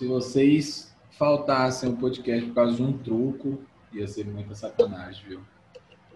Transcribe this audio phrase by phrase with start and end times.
[0.00, 3.60] se vocês faltassem um podcast por causa de um truco,
[3.92, 5.40] ia ser muita sacanagem, viu?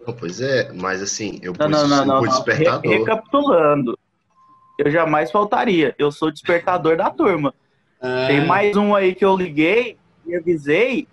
[0.07, 2.21] Não, pois é, mas assim, eu Não, pus não, não, o não.
[2.23, 2.29] não.
[2.29, 2.91] despertador.
[2.91, 3.99] Re- recapitulando.
[4.79, 5.93] Eu jamais faltaria.
[5.99, 7.53] Eu sou o despertador da turma.
[8.01, 11.07] É, Tem mais um aí que eu liguei e avisei.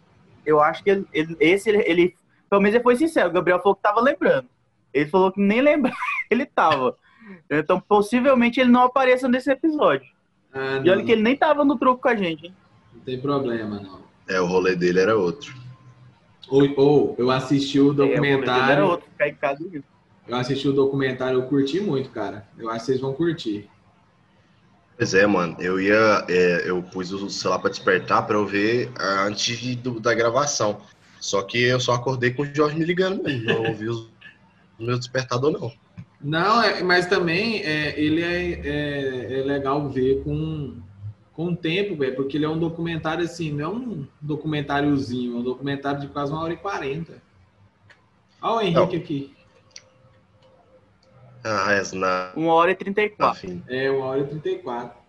[0.46, 2.14] Eu acho que ele, ele- esse, ele, ele-
[2.48, 3.29] Pelo menos ele foi sincero.
[3.29, 4.48] O Gabriel falou que tava lembrando.
[4.95, 5.95] Ele falou que nem lembrar
[6.30, 6.96] ele tava.
[7.50, 10.11] Então, possivelmente, ele não apareça nesse episódio.
[10.54, 12.57] ah, E olha que ele nem tava no troco com a gente, hein?
[12.95, 14.03] Não tem problema, não.
[14.29, 15.55] É, o rolê dele era outro.
[16.49, 18.85] Ou, ou eu assisti o É, o rolê dele era documentário.
[18.87, 19.64] outro, ficar em casa.
[20.29, 22.47] Eu assisti o documentário, eu curti muito, cara.
[22.59, 23.69] Eu acho que vocês vão curtir.
[24.97, 26.25] Pois é, mano, eu ia.
[26.29, 28.91] é, eu pus o celular pra despertar pra eu ver
[29.27, 30.81] antes de- do- da gravação.
[31.21, 33.47] Só que eu só acordei com o Jorge me ligando mesmo.
[33.47, 34.00] Não ouvi os,
[34.78, 35.72] o meu despertador, não.
[36.20, 40.77] Não, é- mas também é, ele é, é, é legal ver com,
[41.33, 45.41] com o tempo, velho, porque ele é um documentário assim, não é um documentáriozinho, é
[45.41, 47.22] um documentário de quase uma hora e quarenta.
[48.41, 49.34] Olha o Henrique aqui.
[51.44, 52.33] Ah, é, na.
[52.36, 53.47] Uma hora e trinta e quatro.
[53.47, 53.62] Enfim.
[53.69, 55.00] É, uma hora e trinta e quatro.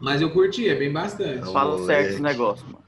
[0.00, 1.40] Mas eu curti, é bem bastante.
[1.40, 1.52] Não.
[1.52, 1.86] Fala moleque.
[1.86, 2.80] certo esse negócio, mano.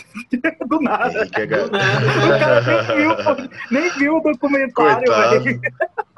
[0.66, 1.20] Do nada.
[1.20, 5.06] Henrique é Do nada, O cara nem viu, nem viu o documentário,
[5.44, 5.60] velho.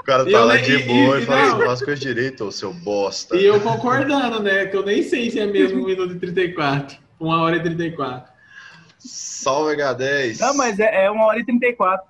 [0.03, 1.57] O cara Eu tá lá nem- de e- boa e- e fala não.
[1.57, 3.37] assim, faz coisa direito, ô seu bosta.
[3.37, 4.67] E eu concordando, né?
[4.67, 6.99] Que eu nem sei se é mesmo 1 minuto e 34.
[7.21, 8.33] Uma hora e 34.
[8.99, 10.41] Salve H10.
[10.41, 12.05] Não, mas é, é uma hora e trinta e quatro.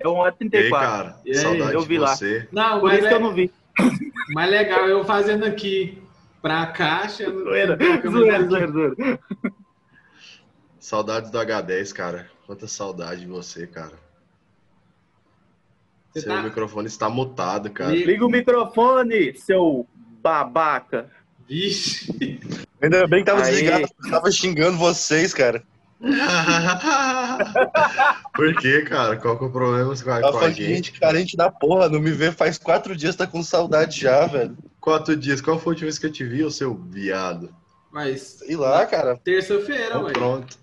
[0.00, 0.88] É uma hora e trinta E e aí, quatro.
[0.88, 2.16] cara, E aí, saudade eu de vi lá.
[2.16, 2.48] você.
[2.50, 3.52] Não, Por isso é, que eu não vi.
[4.34, 6.02] mas legal, eu fazendo aqui
[6.42, 7.30] pra caixa.
[7.30, 8.48] Zoeira, colocando zoeira, aqui.
[8.48, 9.18] zoeira, zoeira.
[10.80, 12.28] Saudades do H10, cara.
[12.46, 13.92] Quanta saudade de você, cara.
[16.16, 17.94] Você Seu tá- microfone está mutado, cara.
[17.94, 19.86] E- Liga o microfone, seu
[20.22, 21.10] babaca.
[21.46, 22.40] Vixe.
[22.80, 23.50] Ainda bem que tava Aí.
[23.52, 25.62] desligado, tava xingando vocês, cara.
[28.34, 29.16] Por quê, cara?
[29.18, 30.74] Qual que é o problema com a, com a que gente?
[30.74, 34.56] gente carente da porra, não me vê faz quatro dias, tá com saudade já, velho.
[34.80, 35.40] Quatro dias.
[35.42, 37.54] Qual foi a última vez que eu te vi, ô seu viado?
[37.92, 39.18] Mas Sei lá, cara.
[39.22, 40.12] terça-feira, Então, ué.
[40.12, 40.58] pronto.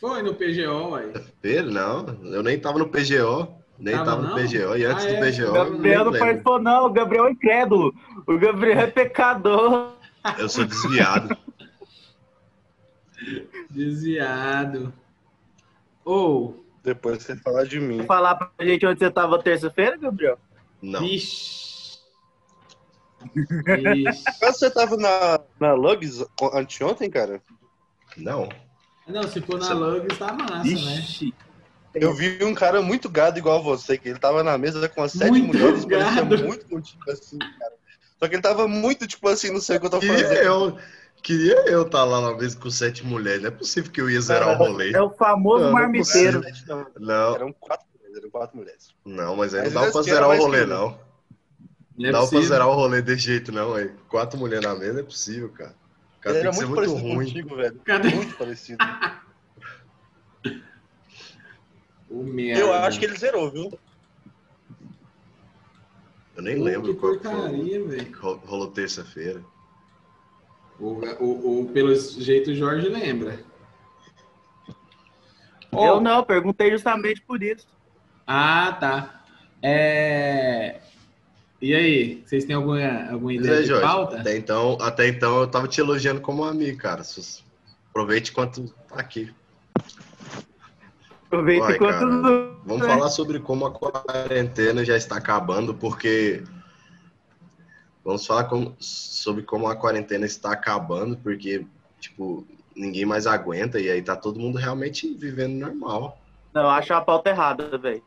[0.00, 1.06] Foi no PGO, ué.
[1.08, 1.70] Terça-feira?
[1.70, 3.54] Não, eu nem tava no PGO.
[3.78, 4.34] Nem Tava tava, no?
[4.34, 4.74] PGO.
[4.76, 5.30] E antes Ah, do é?
[5.30, 6.86] PGO, O Gabriel não participou, não.
[6.86, 7.94] O Gabriel é incrédulo.
[8.26, 9.92] O Gabriel é pecador.
[10.38, 11.36] Eu sou desviado.
[13.70, 14.92] Desviado.
[16.04, 18.04] Ou, Depois você falar de mim.
[18.06, 20.38] Falar pra gente onde você tava terça-feira, Gabriel?
[20.80, 21.00] Não.
[21.00, 21.98] vixe.
[23.34, 24.24] Vixe.
[24.38, 26.24] Quando você tava na, na Lugs
[26.54, 27.42] anteontem, cara,
[28.16, 28.48] Não.
[29.06, 30.98] Não, se for na Lugs, tá massa, né?
[30.98, 31.34] Ixi.
[31.94, 35.12] eu vi um cara muito gado igual você, que ele tava na mesa com as
[35.12, 36.44] sete Muito mulheres, parecia gado.
[36.44, 37.72] muito contigo assim, cara.
[38.18, 40.42] Só que ele tava muito, tipo assim, não sei o que eu tô Queria fazendo.
[40.42, 40.78] eu,
[41.22, 43.42] queria eu estar lá na mesa com sete mulheres.
[43.42, 44.92] Não é possível que eu ia zerar o rolê.
[44.92, 46.42] É o famoso Não, não é marmiteiro.
[46.66, 48.88] Não, Não, Eram quatro mulheres, eram quatro mulheres.
[49.04, 50.88] não, mas aí Mas não dá pra era zerar o rolê, que não.
[50.88, 50.98] Não
[51.98, 52.48] Não é dá pra possível.
[52.48, 53.94] zerar o rolê desse jeito, não, velho.
[54.08, 55.74] Quatro mulheres na mesa é possível, cara.
[56.26, 57.26] O cara Ele era muito muito parecido ruim.
[57.26, 57.80] contigo, velho.
[57.84, 58.10] Cadê?
[58.10, 58.78] Muito parecido.
[62.08, 62.60] O merda.
[62.60, 63.68] Eu acho que ele zerou, viu?
[66.36, 68.06] Eu nem Pô, lembro que qual porcaria, o velho.
[68.06, 69.42] que ro- rolou terça-feira.
[70.78, 73.40] O, o, o- pelo jeito o Jorge lembra.
[75.72, 77.66] Eu não, perguntei justamente por isso.
[78.24, 79.24] Ah, tá.
[79.60, 80.80] É...
[81.60, 83.82] E aí, vocês têm alguma, alguma ideia é, de Jorge.
[83.82, 84.20] pauta?
[84.20, 87.02] Até então, até então eu tava te elogiando como amigo, cara.
[87.90, 89.32] Aproveite enquanto tá aqui.
[91.26, 91.92] Aproveita Vai, enquanto.
[91.92, 92.56] cara.
[92.64, 92.90] Vamos É.
[92.90, 96.42] falar sobre como a quarentena já está acabando, porque
[98.04, 101.66] vamos falar como- sobre como a quarentena está acabando, porque
[102.00, 106.20] tipo ninguém mais aguenta e aí tá todo mundo realmente vivendo normal.
[106.52, 108.02] Não, eu acho a pauta errada, velho.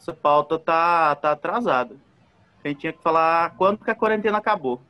[0.00, 1.94] Essa pauta tá, tá atrasada.
[2.64, 4.80] A gente tinha que falar quando que a quarentena acabou.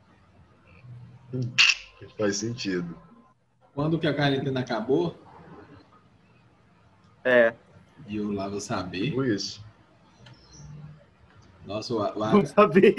[2.17, 2.97] Faz sentido.
[3.73, 5.19] Quando que a quarentena acabou?
[7.25, 7.53] É.
[8.07, 9.09] E eu lá vou saber.
[9.09, 9.61] Tipo isso.
[11.65, 12.93] Nossa, o, o, Não sabia.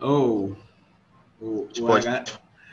[0.00, 0.56] oh, o,
[1.40, 2.24] o, Pode- H,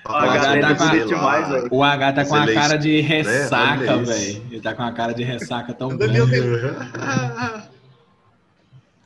[0.04, 1.06] O H tá com- lá.
[1.06, 3.08] demais, o H tá com a cara de né?
[3.08, 4.46] ressaca, velho.
[4.52, 5.98] Ele tá com a cara de ressaca tão Meu
[6.28, 6.42] grande.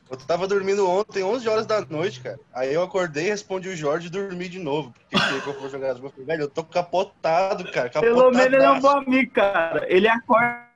[0.09, 2.39] Eu tava dormindo ontem, 11 horas da noite, cara.
[2.53, 4.93] Aí eu acordei, respondi o Jorge e dormi de novo.
[5.09, 6.13] Porque que eu for jogar as duas.
[6.15, 7.89] Velho, eu tô capotado, cara.
[7.89, 9.85] Pelo menos ele é um bom amigo, cara.
[9.89, 10.67] Ele acorda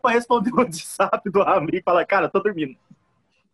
[0.00, 2.76] pra responder o WhatsApp do amigo e fala, cara, tô dormindo.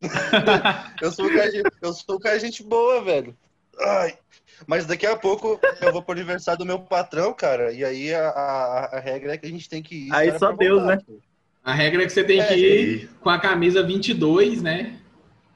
[1.01, 1.51] Eu sou, um cara,
[1.81, 3.37] eu sou um cara gente boa, velho.
[3.81, 4.19] Ai.
[4.67, 7.73] Mas daqui a pouco eu vou pro aniversário do meu patrão, cara.
[7.73, 10.13] E aí a, a, a regra é que a gente tem que ir.
[10.13, 11.03] Aí cara, só Deus, voltar, né?
[11.07, 11.21] pô.
[11.65, 14.99] A regra é que você tem É, que e- ir com a camisa 22, né?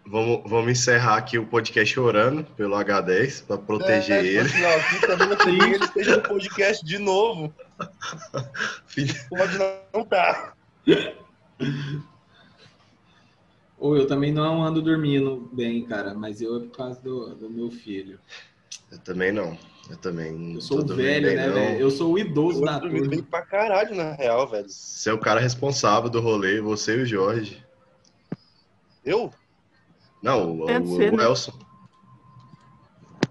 [0.09, 4.39] Vamos, vamos encerrar aqui o podcast orando pelo H10 para proteger É, ele.
[4.39, 7.53] assim, ó, que semana que ele esteja no podcast de novo.
[9.29, 9.59] Pode
[9.93, 10.55] não tá.
[13.79, 17.51] Ou eu também não ando dormindo bem, cara, mas eu é por causa do, do
[17.51, 18.21] meu filho.
[18.93, 19.59] Eu também não.
[19.89, 21.79] Eu também não Eu sou o velho, bem, né, velho?
[21.81, 23.27] Eu sou o idoso da Eu dormi bem turma.
[23.31, 24.69] pra caralho, na real, velho.
[24.69, 27.65] Você é o cara responsável do rolê, você e o Jorge.
[29.05, 29.33] Eu?
[30.23, 31.25] Não, o, Deve o, ser, o né?
[31.25, 31.53] Elson.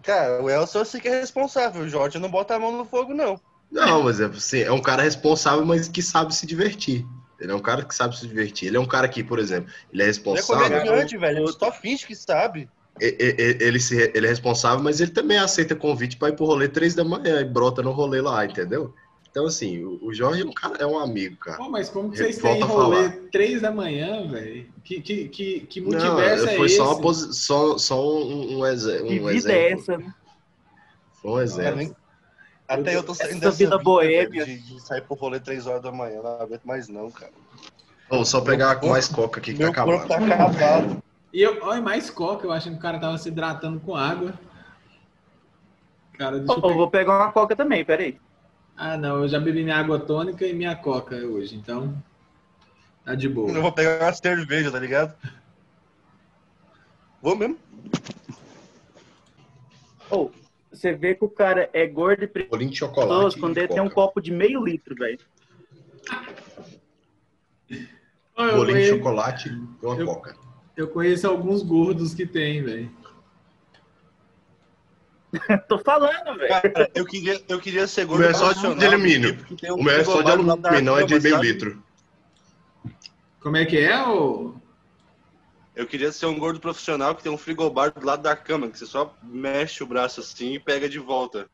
[0.01, 1.81] Cara, o Elson eu sei que é responsável.
[1.83, 3.39] O Jorge não bota a mão no fogo, não.
[3.71, 7.05] Não, mas é, assim, é um cara responsável, mas que sabe se divertir.
[7.39, 8.67] Ele é um cara que sabe se divertir.
[8.69, 10.69] Ele é um cara que, por exemplo, ele é Ele é responsável.
[10.79, 11.39] comediante, velho.
[11.39, 12.69] Ele só finge que sabe.
[12.99, 16.95] Ele, se, ele é responsável, mas ele também aceita convite para ir pro rolê três
[16.95, 18.93] da manhã e brota no rolê lá, entendeu?
[19.29, 21.57] Então, assim, o, Jorge é um cara, é um amigo, cara.
[21.57, 23.17] Pô, mas como que vocês têm volta a rolê falar.
[23.33, 24.65] três da manhã, velho?
[24.81, 26.77] Que, que, que, que Não, multiverso é foi esse?
[26.77, 29.79] só, uma posi- só, só um, um, exe- um Que vida é exemplo.
[29.81, 30.13] essa, né?
[31.21, 31.75] Foi um exemplo.
[31.75, 31.95] nem-
[32.65, 34.45] Até eu tô saindo Essa vida boêmia.
[34.45, 36.21] velho, de, de sair pro rolê 3 horas da manhã.
[36.21, 37.33] Não aguento mais, não, cara.
[38.09, 40.29] Vamos só pegar com mais coca aqui que Meu tá corpo acabando.
[40.29, 41.03] tá acabado.
[41.35, 44.33] E eu, olha, mais coca, eu achando que o cara tava se hidratando com água.
[46.13, 48.17] Cara, deixa eu vou pegar uma coca também, peraí.
[48.77, 51.93] Ah, não, eu já bebi minha água tônica e minha coca hoje, então
[53.03, 53.51] tá de Eu boa.
[53.61, 55.13] vou pegar uma cerveja, tá ligado?
[57.21, 57.57] Vou mesmo.
[60.09, 60.31] Ô,
[60.71, 63.39] você vê que o cara é gordo e Bolinho de preguiçoso chocolate.
[63.41, 63.95] quando e ele tem um coca.
[63.95, 65.19] copo de meio litro, velho.
[68.37, 70.44] Eu, Bolinho de chocolate e uma Eu- coca.
[70.75, 72.91] Eu conheço alguns gordos que tem, velho.
[75.67, 76.89] Tô falando, velho.
[76.93, 79.45] Eu queria, eu queria ser O gordo meu é só profissional, de alumínio.
[79.71, 81.83] um O meu é só de alumínio, não é de meio litro.
[83.39, 84.55] Como é que é, ô?
[85.75, 88.79] Eu queria ser um gordo profissional que tem um frigobar do lado da cama, que
[88.79, 91.49] você só mexe o braço assim e pega de volta.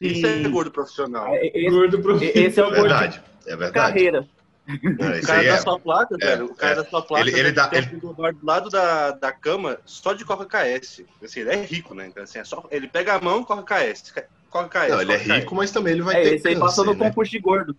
[0.00, 0.50] Isso é Sim.
[0.50, 1.26] gordo profissional.
[1.28, 2.22] É, Esse, Gordo pro...
[2.22, 3.22] esse é o É gordo verdade.
[3.46, 3.72] É de verdade.
[3.72, 4.28] carreira.
[4.66, 5.56] Não, O cara da é.
[5.58, 6.76] sua placa, é, velho, o cara é.
[6.76, 7.98] da sua placa Ele- ele dá- ele- um
[8.32, 11.04] do lado da, da cama só de Coca KS.
[11.22, 12.06] Assim, ele é rico, né?
[12.06, 14.12] Então, assim, é só, ele pega a mão, Coca KS.
[14.48, 14.90] Coca KS.
[14.92, 16.98] Não, ele é rico, mas também ele vai É, ter esse aí passou no né?
[17.08, 17.76] concurso de gordo.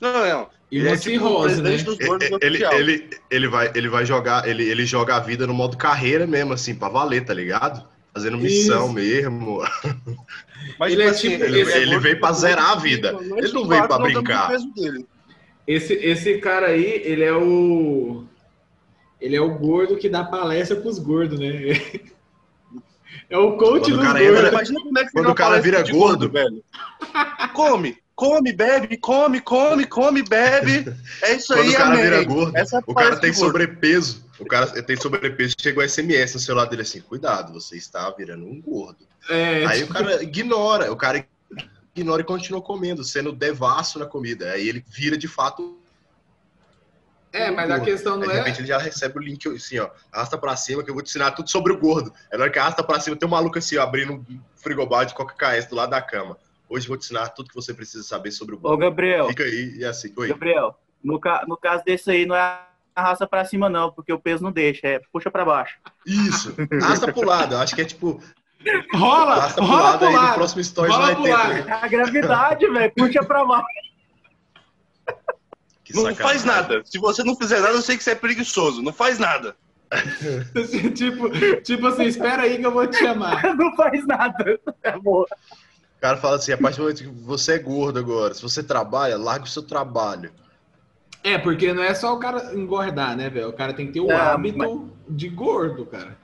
[0.00, 0.50] Não, não.
[0.70, 1.68] E Ele é tipo o cirrose, né?
[1.68, 5.20] presidente dos gordos Ele, ele, ele, ele vai, ele vai jogar, ele, ele joga a
[5.20, 7.86] vida no modo carreira mesmo, assim, pra valer, tá ligado?
[8.14, 8.94] Fazendo missão Isso.
[8.94, 9.62] mesmo.
[10.78, 13.08] Mas, ele é assim, tipo- ele- é ele gordo veio pra zerar a ele vida.
[13.20, 14.48] é Ele não veio pra brincar.
[14.48, 15.06] peso dele.
[15.66, 18.24] Esse, esse cara aí, ele é o.
[19.20, 21.52] Ele é o gordo que dá palestra pros gordos, né?
[23.28, 24.36] É o coach Quando o dos cara gordos.
[24.38, 26.28] entra- Imagina como é que Quando o cara vira de gordo.
[26.30, 26.62] velho.
[27.54, 30.92] Come, come, bebe, come, come, come, bebe.
[31.22, 32.02] É isso Quando aí, o cara amém.
[32.02, 33.46] vira gordo, Essa é o cara tem gordo.
[33.46, 34.24] sobrepeso.
[34.38, 35.54] O cara tem sobrepeso.
[35.58, 39.06] Chega o SMS no celular dele assim: cuidado, você está virando um gordo.
[39.30, 41.24] É, Aí tipo, o cara ignora, o cara
[41.94, 44.50] ignora e continua comendo, sendo devasso na comida.
[44.52, 45.78] Aí ele vira de fato.
[47.32, 48.36] é, mas a questão não de é.
[48.36, 49.90] repente ele já recebe o link assim, ó.
[50.10, 52.12] Arrasta pra cima que eu vou te ensinar tudo sobre o gordo.
[52.30, 55.04] Aí na hora que arrasta pra cima, tem um maluco assim, ó, abrindo um frigobar
[55.06, 56.36] de Coca KS do lado da cama.
[56.68, 58.80] Hoje eu vou te ensinar tudo que você precisa saber sobre o Ô, gordo.
[58.80, 60.12] Gabriel, Fica aí e assim.
[60.16, 60.28] Oi.
[60.28, 62.40] Gabriel, no, ca- no caso desse aí, não é
[62.94, 65.78] a raça pra cima, não, porque o peso não deixa, é puxa pra baixo.
[66.06, 66.54] Isso.
[66.82, 67.56] Arrasta pro lado.
[67.56, 68.22] Acho que é tipo.
[68.94, 69.32] Rola!
[69.34, 70.34] Arrasta pro Rola lado pro aí no lado!
[70.34, 71.30] próximo stories Rola vai pro ter.
[71.32, 71.52] lado.
[71.68, 73.66] É a gravidade, velho, puxa pra baixo.
[75.84, 76.26] Que Não sacanagem.
[76.26, 76.82] faz nada.
[76.84, 78.80] Se você não fizer nada, eu sei que você é preguiçoso.
[78.82, 79.56] Não faz nada.
[80.94, 81.28] tipo,
[81.62, 83.42] tipo assim, espera aí que eu vou te chamar.
[83.56, 84.58] Não faz nada.
[84.84, 85.26] Amor.
[85.98, 88.62] O cara fala assim: a partir do momento que você é gordo agora, se você
[88.62, 90.32] trabalha, larga o seu trabalho.
[91.24, 93.48] É, porque não é só o cara engordar, né, velho?
[93.50, 96.16] O cara tem que ter o É, hábito de gordo, cara.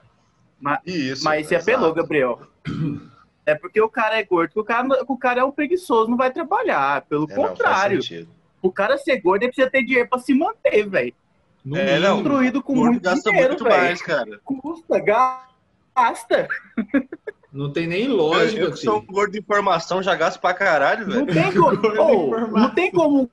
[0.87, 1.25] Isso.
[1.25, 1.71] Mas você exato.
[1.71, 2.41] apelou, Gabriel.
[3.47, 6.17] É porque o cara é gordo, porque o cara, o cara é um preguiçoso, não
[6.17, 7.03] vai trabalhar.
[7.03, 8.01] Pelo É, não, contrário,
[8.61, 11.15] o cara ser gordo, ele precisa ter dinheiro pra se manter, velho.
[11.75, 12.17] É, não.
[12.23, 13.77] Construído com muito gasta dinheiro, muito velho.
[13.77, 14.41] mais, cara.
[14.45, 16.49] Custa, gasta.
[17.53, 19.07] Não tem nem Eu, lógica, eu que sou um assim.
[19.07, 21.43] gordo de informação, já gasto pra caralho, Não velho.
[21.43, 23.31] tem como, não tem como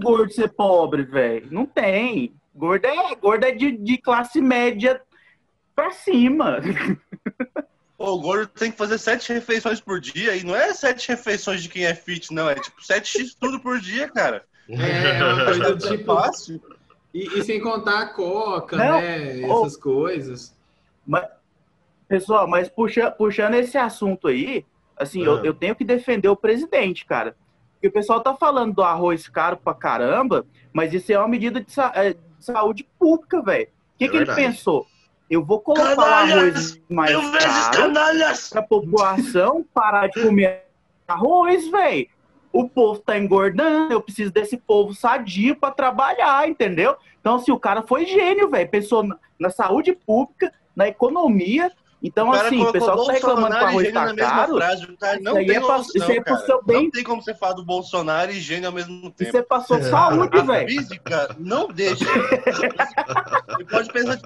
[0.00, 1.46] gordo ser pobre, velho.
[1.50, 2.32] Não tem.
[2.54, 5.00] Gordo é, gordo é de, de classe média
[5.76, 6.58] pra cima.
[7.98, 11.62] Pô, o gordo tem que fazer sete refeições por dia e não é sete refeições
[11.62, 12.48] de quem é fit, não.
[12.50, 14.44] É tipo sete x tudo por dia, cara.
[14.68, 16.04] É, uma coisa É tipo.
[16.14, 16.60] fácil.
[17.14, 19.00] E, e sem contar a coca, Não.
[19.00, 19.40] né?
[19.42, 20.54] Essas coisas.
[21.06, 21.24] Mas,
[22.08, 24.64] Pessoal, mas puxa, puxando esse assunto aí,
[24.96, 25.40] assim, eu, Ah.
[25.42, 27.34] eu tenho que defender o presidente, cara.
[27.72, 31.60] Porque o pessoal tá falando do arroz caro pra caramba, mas isso é uma medida
[31.60, 33.66] de, sa- é, de saúde pública, velho.
[33.66, 34.86] O que, É que ele pensou?
[35.28, 36.36] Eu vou colocar Canalhas!
[36.36, 38.48] arroz mais Mil vezes caro canalhas!
[38.48, 40.66] pra população parar de comer
[41.08, 42.08] arroz, velho.
[42.52, 46.96] O povo tá engordando, eu preciso desse povo sadio pra trabalhar, entendeu?
[47.20, 48.68] Então, assim, o cara foi gênio, velho.
[48.70, 49.04] Pensou
[49.38, 51.70] na saúde pública, na economia.
[52.02, 54.04] Então, O assim, o colocou pessoal tá reclamando que o Bolsonaro e arroz Gênio tá
[54.06, 54.84] na mesma caro, frase.
[54.84, 56.82] O cara não isso aí tem é pra- noção, isso aí é pro seu bem.
[56.84, 59.22] Não tem como você falar do Bolsonaro e Gênio ao mesmo tempo.
[59.28, 60.68] isso é passou saúde, velho.
[60.68, 62.04] física não deixa.
[62.04, 64.18] Você pode pensar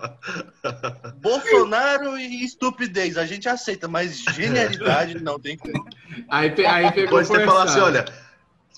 [1.20, 5.84] Bolsonaro e estupidez, a gente aceita, mas genialidade não tem como.
[6.28, 7.84] Aí, aí pegou Pode até falar assim, forçado.
[7.86, 8.04] olha.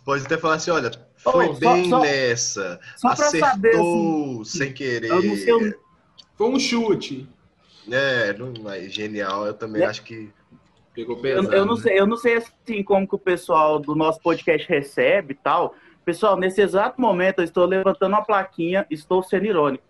[0.05, 2.81] Pode até falar assim, olha, foi só- bem só- nessa.
[2.97, 5.11] Só pra saber, Acertou assim, sem querer.
[5.11, 5.75] eu não sei o-
[6.37, 7.29] Foi um chute.
[7.91, 9.87] É, não, mas genial, eu também É.
[9.87, 10.31] acho que.
[10.95, 11.55] Pegou Eu, pesado.
[11.55, 11.81] eu não né?
[11.81, 15.75] sei, eu não sei assim como que o pessoal do nosso podcast recebe e tal.
[16.05, 19.85] Pessoal, nesse exato momento eu estou levantando uma plaquinha, estou sendo irônico.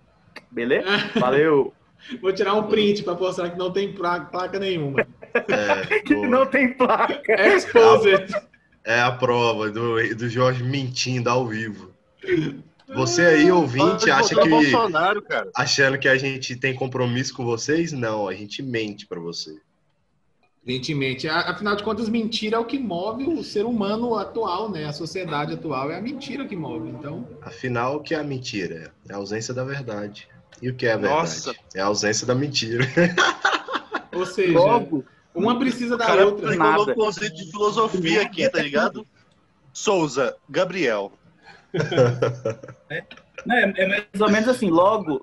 [0.51, 0.87] Beleza?
[1.19, 1.73] Valeu.
[2.21, 5.07] Vou tirar um print pra mostrar que não tem pla- placa nenhuma.
[5.35, 7.33] É, Que não tem placa.
[7.57, 8.35] Exposed.
[8.85, 11.91] É a prova do, do Jorge mentindo ao vivo.
[12.95, 14.49] Você aí, ouvinte, acha que.
[14.49, 15.51] Bolsonaro, cara.
[15.57, 17.93] Achando que a gente tem compromisso com vocês?
[17.93, 19.57] Não, a gente mente pra você.
[20.65, 21.29] Evidentemente.
[21.29, 24.85] A- Afinal de contas, mentira é o que move o ser humano atual, né?
[24.85, 26.89] A sociedade atual é a mentira que move.
[26.91, 28.93] Então, Afinal, o que é a mentira?
[29.09, 30.29] É a ausência da verdade.
[30.61, 31.17] E o que é a verdade?
[31.19, 31.55] Nossa.
[31.75, 32.85] É a ausência da mentira.
[34.15, 36.51] ou seja, Logo, uma precisa O da cara outra.
[36.51, 36.83] pegou nada.
[36.93, 39.05] um conceito de filosofia aqui, tá ligado?
[39.73, 41.11] Souza, Gabriel.
[43.47, 45.21] Né, é mais ou menos assim, logo,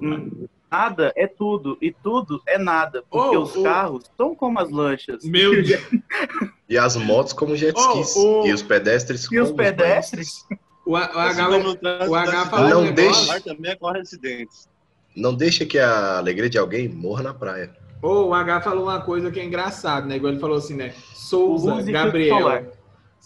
[0.72, 3.04] nada é tudo e tudo é nada.
[3.10, 3.64] Porque Oh, os oh.
[3.64, 5.24] carros são como as lanchas.
[5.24, 5.82] Meu Deus.
[6.70, 8.16] E as motos como jet skis.
[8.16, 8.46] Oh, oh.
[8.48, 10.46] E os pedestres E os como pedestres?
[10.86, 14.70] O, A- o Assim H, o da H falou Não deixe- também ocorre acidentes.
[15.16, 17.76] Não deixa que a alegria de alguém morra na praia.
[18.04, 20.18] Ô, o H falou uma coisa que é engraçado, né?
[20.18, 20.94] Igual ele falou assim, né?
[21.12, 22.72] Souza, Gabriel.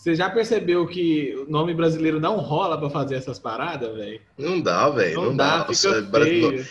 [0.04, 4.20] Você já percebeu que o nome brasileiro não rola pra fazer essas paradas, velho?
[4.38, 5.16] Não dá, velho.
[5.16, 5.74] Não, Não, dá, dá.
[5.74, 6.68] fica Nossa, feio.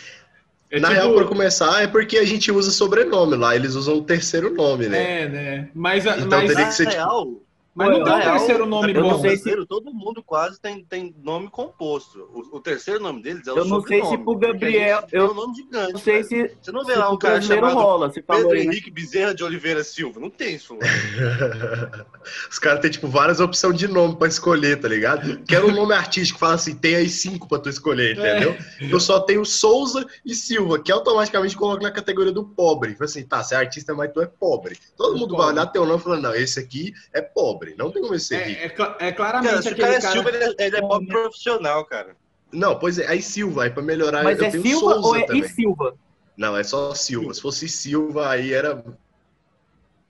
[0.69, 3.55] É Na tipo- real, pra começar, é porque a gente usa sobrenome lá.
[3.55, 5.21] Eles usam o terceiro nome, né?
[5.23, 5.69] É, né?
[5.73, 7.27] Mas, a- Então mas, teria que ser, tipo, real,
[7.75, 9.19] mas não tem um terceiro nome eu não bom.
[9.19, 12.19] sei se- brasileiro, todo mundo quase tem, tem nome composto.
[12.33, 15.33] O, o terceiro nome deles é o Eu não sei se pro Gabriel- eu um
[15.33, 15.93] nome gigante.
[15.93, 18.11] Não sei se, Você não se vê lá um cara chamado rola.
[18.11, 18.71] Você falou Pedro aí, né?
[18.73, 20.19] Henrique Bezerra de Oliveira Silva.
[20.19, 20.77] Não tem isso.
[22.49, 25.39] Os caras têm, tipo, várias opções de nome pra escolher, tá ligado?
[25.47, 28.55] Quero um nome artístico, fala assim, tem aí cinco pra tu escolher, entendeu?
[28.81, 32.93] Eu só tenho Souza e Silva, que automaticamente coloca na categoria do pobre.
[32.93, 34.77] Fala assim, tá, você é artista, mas tu é pobre.
[34.97, 35.43] Todo É mundo pobre.
[35.45, 37.62] vai olhar teu nome e falar, não, esse aqui é pobre.
[37.77, 38.61] Não tem como esse ser rico.
[38.61, 40.13] É, é cla- é Cara, claramente o aquele cara é cara...
[40.13, 42.15] Silva, ele é, ele é pobre profissional, cara.
[42.51, 45.15] Não, pois é, aí Silva, aí pra melhorar, Mas eu é tenho Silva Souza ou
[45.15, 45.41] é também.
[45.43, 45.95] e Silva?
[46.37, 47.33] Não, é só Silva.
[47.33, 48.83] Se fosse Silva, aí era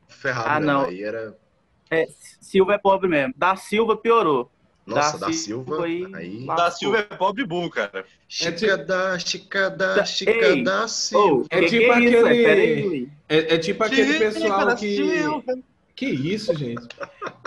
[0.08, 0.66] ferrado, Ah, né?
[0.66, 0.86] não.
[0.86, 1.38] Aí era...
[1.90, 2.08] É,
[2.42, 3.34] Silva é pobre mesmo.
[3.38, 4.50] Da Silva piorou.
[4.86, 6.46] Nossa, Da da, Silva Silva, aí- aí...
[6.46, 8.04] Da Silva é pobre burro, cara.
[8.28, 11.46] Chica da, chica da, chica Ei, da Silva.
[11.50, 12.44] É que tipo que é isso, aquele- velho?
[12.44, 13.10] Pera aí, Luiz.
[13.30, 14.96] É, é tipo aquele pessoal que...
[14.98, 15.58] Silva.
[15.96, 16.88] Que isso, gente?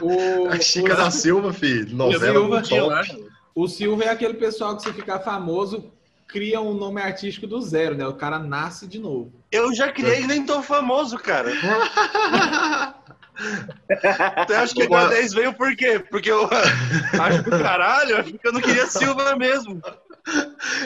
[0.00, 1.94] O, A Chica o- da Silva, filho.
[1.96, 2.80] Novela Silva top.
[2.88, 3.02] lá.
[3.54, 5.90] O Silva é aquele pessoal que se ficar famoso
[6.28, 8.06] cria um nome artístico do zero, né?
[8.06, 9.32] O cara nasce de novo.
[9.50, 11.50] Eu já criei e nem tô famoso, cara.
[14.46, 15.98] Você acha que Uma- a 10 veio por quê?
[15.98, 16.48] Porque eu
[17.20, 19.80] acho do caralho, acho que eu não queria Silva mesmo.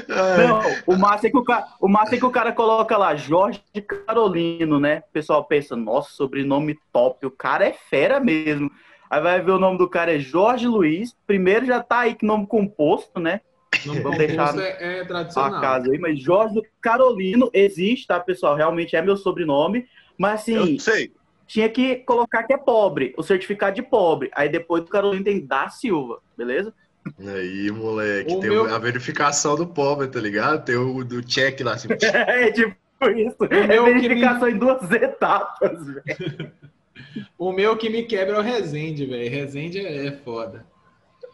[0.08, 3.14] Não, o massa, é que o, cara, o massa é que o cara coloca lá
[3.14, 3.62] Jorge
[4.06, 5.02] Carolino, né?
[5.08, 8.70] O pessoal pensa, nossa, sobrenome top, o cara é fera mesmo.
[9.08, 11.16] Aí vai ver o nome do cara é Jorge Luiz.
[11.26, 13.40] Primeiro já tá aí que nome composto, né?
[13.84, 18.54] Nome Vamos composto deixar é, é A casa aí, mas Jorge Carolino existe, tá, pessoal?
[18.54, 19.86] Realmente é meu sobrenome.
[20.16, 21.12] Mas assim, Eu sei.
[21.46, 24.30] tinha que colocar que é pobre, o certificado de pobre.
[24.32, 26.72] Aí depois do Carolino tem da Silva, beleza?
[27.18, 30.64] Aí, moleque, O tem meu- a verificação do pobre, tá ligado?
[30.64, 31.88] Tem o do check lá, assim.
[32.14, 32.74] É tipo
[33.16, 33.36] isso.
[33.50, 36.52] É verificação em duas etapas, velho.
[37.36, 39.28] O meu que me quebra é o Resende, velho.
[39.30, 40.64] Resende é, é foda.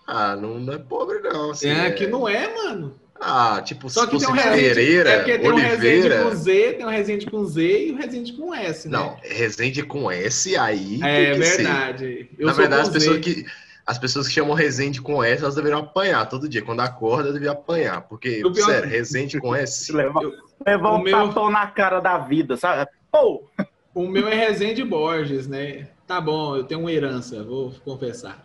[0.07, 1.51] ah, não, não é pobre, não.
[1.51, 2.95] Assim, é, que não é, mano.
[3.21, 4.63] Ah, tipo, Só se que tem fosse um Resende.
[4.75, 6.23] Pereira, é porque tem um Resende Oliveira.
[6.23, 8.99] com Z, tem um Resende com Z e um Resende com S, né?
[8.99, 11.01] Não, Resende com S, aí.
[11.03, 11.57] É tem que ser.
[11.57, 12.31] verdade.
[12.39, 13.45] Eu Na sou verdade, as pessoas, que,
[13.87, 16.63] as pessoas que chamam Resende com S, elas deveriam apanhar todo dia.
[16.63, 18.01] Quando acorda, deveriam apanhar.
[18.03, 19.93] Porque, pior- sério, Resende com S.
[19.95, 22.91] Levar, o um meu- tapão na cara da vida, sabe?
[23.13, 23.49] Pô!
[23.95, 25.89] O meu é Rezende Borges, né?
[26.07, 28.45] Tá bom, eu tenho uma herança, vou confessar.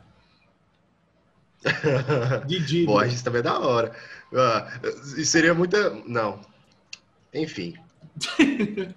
[2.47, 2.85] Didi.
[2.85, 3.91] Borges também é da hora.
[5.17, 5.89] E seria muita.
[6.07, 6.39] Não.
[7.33, 7.75] Enfim.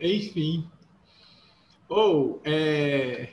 [0.00, 0.68] Enfim.
[1.88, 3.28] Ou, é.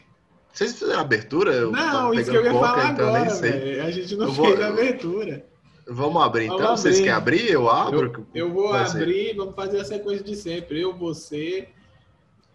[0.54, 1.52] Vocês fizeram a abertura?
[1.52, 3.84] Eu Não, isso que eu ia falar então agora, velho.
[3.84, 5.46] A gente não Eu vou- fez a abertura.
[5.88, 6.60] Vamos abrir então?
[6.60, 7.04] Vamos Vocês abrir.
[7.06, 7.52] querem abrir?
[7.52, 8.26] Eu abro?
[8.34, 8.98] Eu, eu vou Vai ser.
[9.02, 10.80] abrir, vamos fazer a sequência de sempre.
[10.80, 11.68] Eu, você,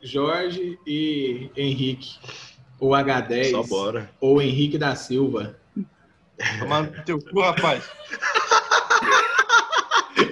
[0.00, 2.18] Jorge e Henrique.
[2.80, 3.50] Ou H10.
[3.50, 4.10] Só bora.
[4.20, 5.56] Ou Henrique da Silva.
[6.60, 7.82] Tomar no teu cu, rapaz.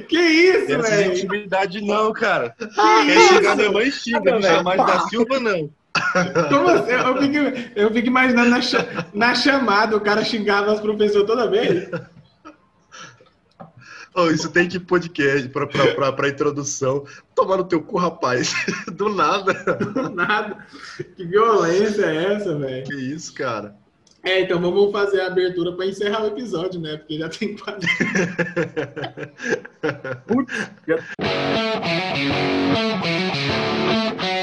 [0.09, 1.13] Que isso, Essa velho?
[1.13, 2.55] intimidade não, cara.
[2.59, 3.57] Que Quer isso?
[3.57, 4.21] minha mãe, xinga.
[4.39, 4.43] Velho.
[4.43, 5.69] chamar de da Silva, não.
[6.49, 6.93] Como assim?
[6.93, 7.37] Eu fico,
[7.77, 8.61] eu fico imaginando na,
[9.15, 11.89] na chamada o cara xingava as professoras toda vez.
[14.19, 17.05] Oh, isso tem que podcast pra, pra, pra, pra introdução.
[17.35, 18.55] Tomar no teu cu, rapaz.
[18.91, 19.53] Do nada.
[20.15, 20.57] Nada.
[21.15, 22.87] Que violência é essa, velho?
[22.87, 23.77] Que isso, cara.
[24.23, 26.97] É, então vamos fazer a abertura para encerrar o episódio, né?
[26.97, 27.87] Porque já tem quase.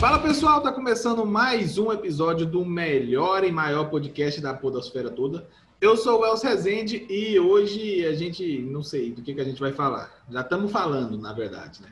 [0.00, 5.46] Fala pessoal, tá começando mais um episódio do melhor e maior podcast da Podosfera toda.
[5.78, 9.44] Eu sou o Elcio Rezende e hoje a gente não sei do que, que a
[9.44, 10.24] gente vai falar.
[10.30, 11.90] Já estamos falando, na verdade, né?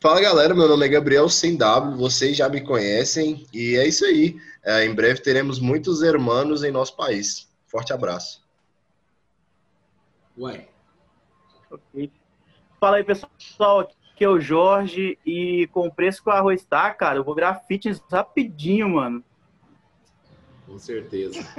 [0.00, 4.04] Fala galera, meu nome é Gabriel Sem W, vocês já me conhecem e é isso
[4.04, 4.40] aí.
[4.62, 7.48] É, em breve teremos muitos hermanos em nosso país.
[7.66, 8.46] Forte abraço.
[10.38, 10.68] Ué.
[11.68, 12.12] Ok.
[12.78, 13.80] Fala aí, pessoal.
[13.80, 17.34] Aqui é o Jorge e com o preço que o arroz tá, cara, eu vou
[17.34, 19.24] virar fitness rapidinho, mano.
[20.66, 21.38] Com certeza.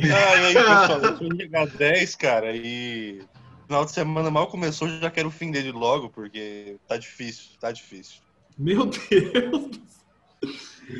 [0.00, 3.20] Ah, e aí, pessoal, eu sou o H10, cara, e
[3.66, 7.72] final de semana mal começou, já quero o fim dele logo, porque tá difícil, tá
[7.72, 8.20] difícil.
[8.56, 9.70] Meu Deus.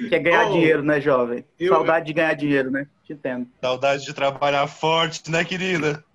[0.08, 1.44] Quer ganhar Oh, dinheiro, né, jovem?
[1.60, 2.88] eu- Saudade de ganhar dinheiro, né?
[3.08, 3.48] Te entendo.
[3.58, 6.04] Saudade de trabalhar forte, né, querida?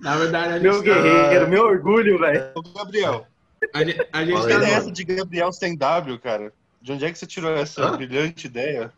[0.00, 2.52] Na verdade, a Meu gente, guerreiro, meu orgulho, velho.
[2.54, 3.26] Ô, Gabriel,
[3.74, 6.52] a gente, a gente tá é essa de Gabriel sem W, cara?
[6.80, 7.96] De onde é que você tirou essa Hã?
[7.96, 8.92] brilhante ideia?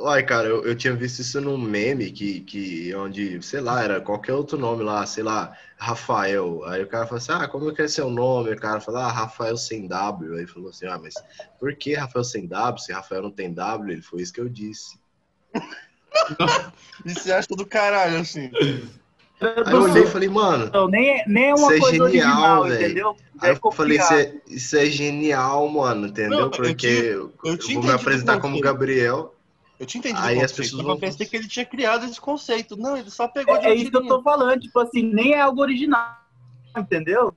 [0.00, 4.00] Uai, cara, eu, eu tinha visto isso num meme que, que onde, sei lá, era
[4.00, 6.64] qualquer outro nome lá, sei lá, Rafael.
[6.64, 8.52] Aí o cara falou assim: Ah, como que é seu nome?
[8.52, 10.36] O cara falou: Ah, Rafael sem W.
[10.38, 11.14] Aí falou assim: Ah, mas
[11.58, 12.78] por que Rafael sem W?
[12.82, 14.98] Se Rafael não tem W, ele foi isso que eu disse.
[17.04, 18.50] E você acha do caralho, assim?
[19.64, 20.66] Aí eu olhei e falei, mano.
[20.66, 22.94] Então, nem, é- nem é uma Isso é coisa genial, original, velho.
[22.94, 23.16] entendeu?
[23.40, 26.36] Aí É eu falei, isso é, isso é genial, mano, entendeu?
[26.36, 28.58] Não, eu Porque eu, eu eu tinha vou me apresentar como.
[28.60, 29.34] Gabriel.
[29.78, 32.76] Eu tinha entendido Aí as pessoas vão- eu pensei que ele tinha criado esse conceito.
[32.76, 35.02] Não, ele só pegou de É, é onde isso que eu tô falando, tipo assim,
[35.02, 36.16] nem é algo original,
[36.76, 37.32] entendeu?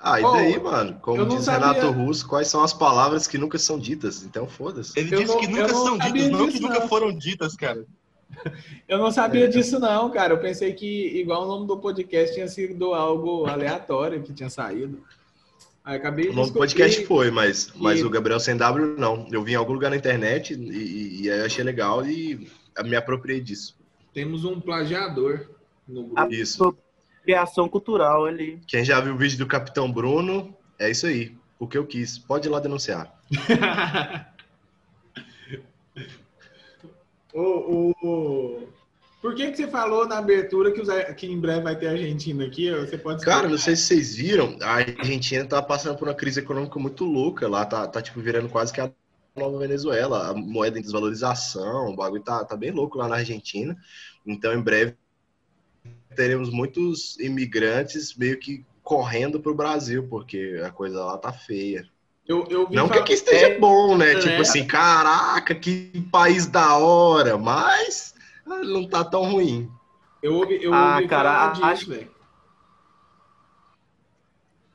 [0.00, 0.98] Ah, e daí, mano?
[1.00, 4.22] Como diz sabia- Renato Russo, quais são as palavras que nunca são ditas?
[4.22, 4.92] Então foda-se.
[4.98, 7.84] Ele Eu disse não- que nunca não são ditas, não que nunca foram ditas, cara.
[8.88, 9.48] Eu não sabia É.
[9.48, 10.34] disso, não, cara.
[10.34, 15.02] Eu pensei que, igual o nome do podcast, tinha sido algo aleatório que tinha saído.
[15.86, 19.28] Aí acabei O nome do podcast foi, mas, mas E- o Gabriel sem W, não.
[19.30, 22.50] Eu vi em algum lugar na internet e, e aí eu achei legal e
[22.84, 23.78] me apropriei disso.
[24.12, 25.48] Temos um plagiador
[25.86, 26.32] no grupo.
[26.34, 26.76] Isso.
[27.22, 28.58] Criação cultural ali.
[28.66, 31.36] Quem já viu o vídeo do Capitão Bruno, é isso aí.
[31.56, 32.18] O que eu quis.
[32.18, 33.14] Pode ir lá denunciar.
[37.32, 38.68] o, o-
[39.20, 42.44] Por que, que você falou na abertura que, os que em breve vai ter Argentina
[42.46, 42.70] aqui?
[42.70, 46.40] Você pode Cara, não sei se vocês viram, a Argentina tá passando por uma crise
[46.40, 48.90] econômica muito louca lá, tá, tá tipo virando quase que a
[49.34, 53.76] nova Venezuela, a moeda em desvalorização, o bagulho tá, tá bem louco lá na Argentina.
[54.26, 54.94] Então, em breve,
[56.14, 61.86] teremos muitos imigrantes meio que correndo pro Brasil, porque a coisa lá tá feia.
[62.26, 64.12] Eu, eu vi Não que aqui esteja É, bom, né?
[64.12, 64.18] é.
[64.18, 68.14] Tipo assim, caraca, que país da hora, mas
[68.64, 69.70] não tá tão ruim.
[70.22, 72.16] Eu ouvi, eu Ah, ouvi cara, falar disso, acho- velho.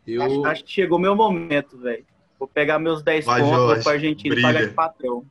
[0.07, 2.03] Eu, Acho, acho que chegou meu momento, velho.
[2.39, 4.47] Vou pegar meus 10 Vai, pontos, Jorge, pra Argentina e brilha.
[4.53, 5.25] pagar de patrão.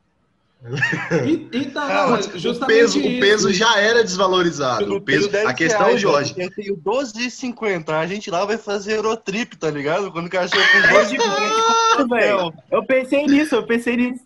[1.26, 4.94] E, então, Ah, O justamente peso, o peso já era desvalorizado.
[4.94, 7.98] O peso, Tenho 10 a questão, reais, Jorge, Eu tenho 12,50.
[7.98, 10.12] A gente lá vai fazer Eurotrip, tá ligado?
[10.12, 12.54] Quando o cachorro com 12 Isso, velho.
[12.70, 14.24] Eu pensei nisso, eu pensei nisso.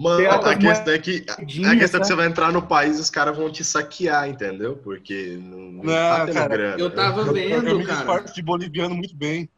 [0.00, 2.98] Mano, Tem a questão é que a questão é que você vai entrar no país
[2.98, 4.76] e os caras vão te saquear, entendeu?
[4.76, 6.78] Porque não, não, Não, tá tendo cara, grana.
[6.78, 8.20] Eu tava Eu, eu vendo, me cara.
[8.20, 9.48] de boliviano muito bem.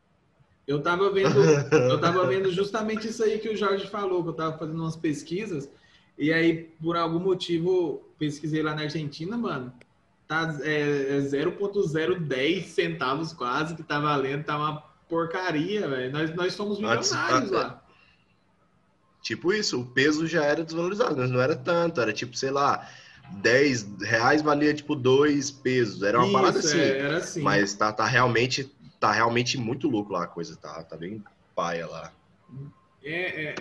[0.67, 1.39] Eu tava vendo,
[1.73, 4.97] eu tava vendo justamente isso aí que o Jorge falou, que eu tava fazendo umas
[4.97, 5.69] pesquisas
[6.19, 9.73] E aí, por algum motivo, pesquisei lá na Argentina, mano.
[10.27, 14.45] Tá é, é 0,010 centavos quase que tá valendo.
[14.45, 16.11] Tá uma porcaria, velho.
[16.11, 17.82] Nós, nós somos milionários lá.
[19.23, 22.89] Tipo isso, o peso já era desvalorizado, mas não era tanto, era tipo, sei lá,
[23.31, 26.81] 10 reais valia tipo 2 pesos, era uma parada Isso, assim.
[26.81, 27.41] é, assim.
[27.41, 31.23] Mas tá, tá realmente tá realmente muito louco lá a coisa, tá, tá bem
[31.55, 32.13] paia lá.
[33.03, 33.55] É, é,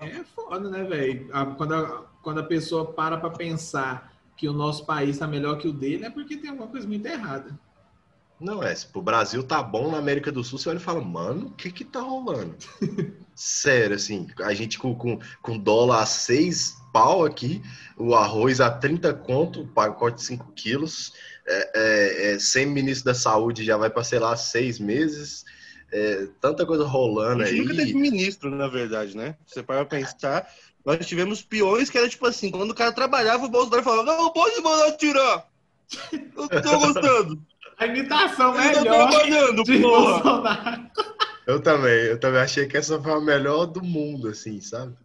[0.00, 1.28] é, é foda, né, velho?
[1.56, 5.68] Quando a, quando a pessoa para pra pensar que o nosso país tá melhor que
[5.68, 7.58] o dele, é porque tem alguma coisa muito errada.
[8.38, 11.00] Não é, se pro Brasil tá bom na América do Sul, você olha e fala,
[11.00, 12.54] mano, o que que tá rolando?
[13.36, 17.60] Sério, assim, a gente com, com, com dólar a 6 pau aqui,
[17.94, 21.12] o arroz a 30 conto, o pacote de 5 quilos,
[21.46, 25.44] é, é, é, sem ministro da saúde já vai pra, sei lá, seis meses,
[25.92, 27.94] é, tanta coisa rolando A gente nunca teve aí.
[27.94, 29.36] ministro, na verdade, né?
[29.46, 30.50] Você para pensar,
[30.84, 34.32] nós tivemos peões que era tipo assim, quando o cara trabalhava, o Bolsonaro falava, não,
[34.32, 35.46] pode mandar tirar.
[36.12, 37.40] Eu tô gostando.
[37.78, 40.22] A imitação Ele tá melhor trabalhando, porra.
[40.22, 40.90] Bolsonaro.
[41.46, 44.96] Eu também, eu também achei que essa foi a melhor do mundo, assim, sabe?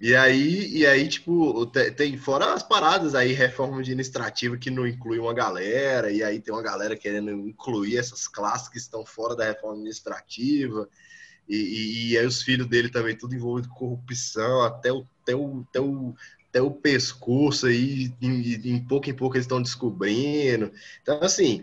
[0.00, 4.86] E aí, e aí tipo, te- tem fora as paradas aí, reforma administrativa que não
[4.86, 9.36] inclui uma galera, e aí tem uma galera querendo incluir essas classes que estão fora
[9.36, 10.88] da reforma administrativa,
[11.48, 15.34] e, e- e aí os filhos dele também, tudo envolvido com corrupção, até o, até
[15.36, 16.14] o, até o,
[16.50, 20.72] até o pescoço aí, em, em pouco em pouco eles estão descobrindo.
[21.02, 21.62] Então, assim,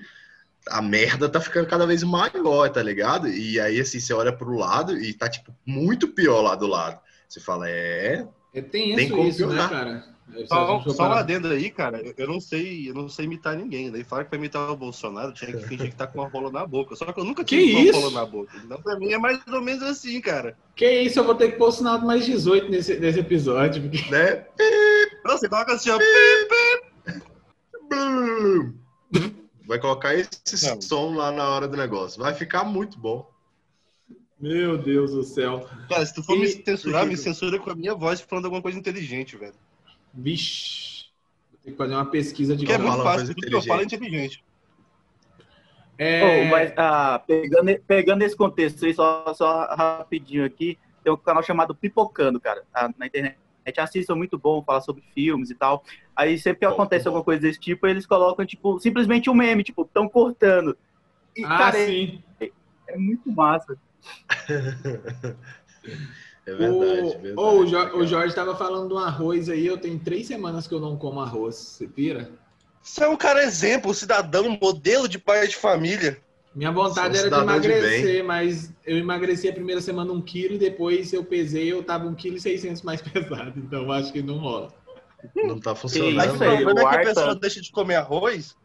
[0.69, 3.27] a merda tá ficando cada vez maior, tá ligado?
[3.27, 6.99] E aí, assim, você olha pro lado e tá, tipo, muito pior lá do lado.
[7.27, 8.25] Você fala, é.
[8.53, 10.15] É Tem como isso, né, cara?
[10.33, 12.01] É, Só, um parar- adendo aí, cara.
[12.17, 13.91] eu- não sei, eu não sei imitar ninguém.
[13.91, 16.51] Daí fala que pra imitar o Bolsonaro tinha que fingir que tá com uma rola
[16.51, 16.95] na boca.
[16.95, 17.99] Só que eu nunca Que tive uma isso?
[17.99, 18.51] rola na boca.
[18.63, 20.57] Então, pra mim é mais ou menos assim, cara.
[20.75, 23.83] Que isso, eu vou ter que pôr o sinal do mais 18 nesse, nesse episódio.
[23.83, 24.09] Porque...
[24.09, 24.45] Né?
[25.23, 25.99] Não, você coloca assim, ó.
[29.67, 30.81] Vai colocar esse Não.
[30.81, 32.21] som lá na hora do negócio.
[32.21, 33.29] Vai ficar muito bom.
[34.39, 35.67] Meu Deus do céu.
[35.89, 38.61] Cara, se tu for me E- censurar, me censura com a minha voz falando alguma
[38.61, 39.55] coisa inteligente, velho.
[40.13, 41.05] Vixe.
[41.51, 43.81] Vou ter que fazer uma pesquisa de Porque é muito fácil, tudo que eu falo
[43.81, 44.43] é inteligente.
[45.97, 51.17] É, Oh, mas ah, pegando, pegando esse contexto aí, só, só rapidinho aqui, tem um
[51.17, 52.93] canal chamado Pipocando, cara, tá?
[52.97, 53.37] na internet.
[53.77, 55.83] Assistam muito bom, fala sobre filmes e tal.
[56.15, 59.81] Aí sempre que acontece alguma coisa desse tipo, eles colocam, tipo, simplesmente um meme, tipo,
[59.81, 60.77] estão cortando.
[61.35, 62.23] E, Ah, cara, é, sim.
[62.87, 63.77] é muito massa.
[66.47, 67.01] É verdade.
[67.01, 67.33] o, verdade.
[67.35, 69.65] O, Jo- o Jorge estava falando do arroz aí.
[69.65, 71.55] Eu tenho três semanas que eu não como arroz.
[71.55, 72.29] Você pira?
[72.81, 76.21] Você é um cara exemplo, cidadão, modelo de pai de família.
[76.53, 80.21] Minha vontade Sou era de cidadão de emagrecer, mas eu emagreci a primeira semana um
[80.21, 83.53] quilo e depois eu pesei, eu tava um quilo e 600 mais pesado.
[83.57, 84.71] Então eu acho que não rola.
[85.35, 86.15] Não tá funcionando.
[86.15, 88.55] Mas o aí, problema é que a pessoa deixa de comer arroz,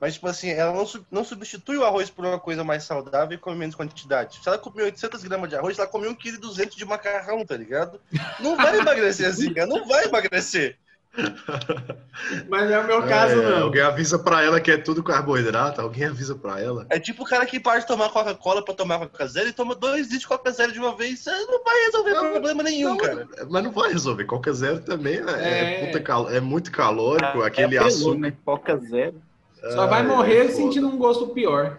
[0.00, 3.40] mas, tipo assim, ela não, não substitui o arroz por uma coisa mais saudável e
[3.40, 4.38] come menos quantidade.
[4.42, 8.00] Se ela comer 800 gramas de arroz, ela come 1,2 kg de macarrão, tá ligado?
[8.40, 9.66] Não vai emagrecer assim, cara.
[9.66, 10.78] Não vai emagrecer.
[12.48, 13.62] Mas não é o meu caso, É, não.
[13.64, 15.80] Alguém avisa pra ela que é tudo carboidrato.
[15.80, 16.86] Alguém avisa pra ela.
[16.90, 19.74] É tipo o cara que para de tomar Coca-Cola pra tomar Coca Zero e toma
[19.74, 21.20] dois litros de Coca Zero de uma vez.
[21.20, 23.28] Você não vai resolver Não, problema nenhum, Não, cara.
[23.48, 24.24] Mas não vai resolver.
[24.24, 25.86] Coca zero também é, É.
[25.86, 27.42] puta cal- é muito calórico.
[27.42, 28.18] É aquele apelão, açúcar.
[28.18, 28.32] né?
[28.44, 29.22] Coca zero.
[29.72, 31.78] Só vai Ah, morrer é sentindo um gosto pior.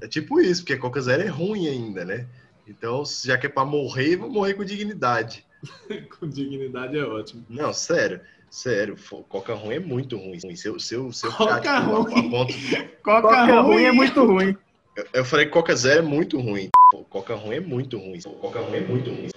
[0.00, 2.26] É tipo isso, porque Coca Zero é ruim ainda, né?
[2.68, 5.44] Então, já que é pra morrer, vou morrer com dignidade.
[6.18, 7.44] Com dignidade é ótimo.
[7.48, 8.20] Não, sério.
[8.48, 8.96] Sério,
[9.28, 10.38] Coca ruim é muito ruim.
[10.54, 12.26] Se eu, se eu, se eu Coca ficar, tipo, a- ruim.
[12.26, 12.54] a ponto-
[13.02, 14.56] Coca, Coca ruim é muito ruim.
[14.96, 16.68] eu, eu falei que Coca Zero é muito ruim.
[16.92, 18.20] Pô, Coca ruim é muito ruim.
[18.22, 19.28] Coca ruim é muito ruim.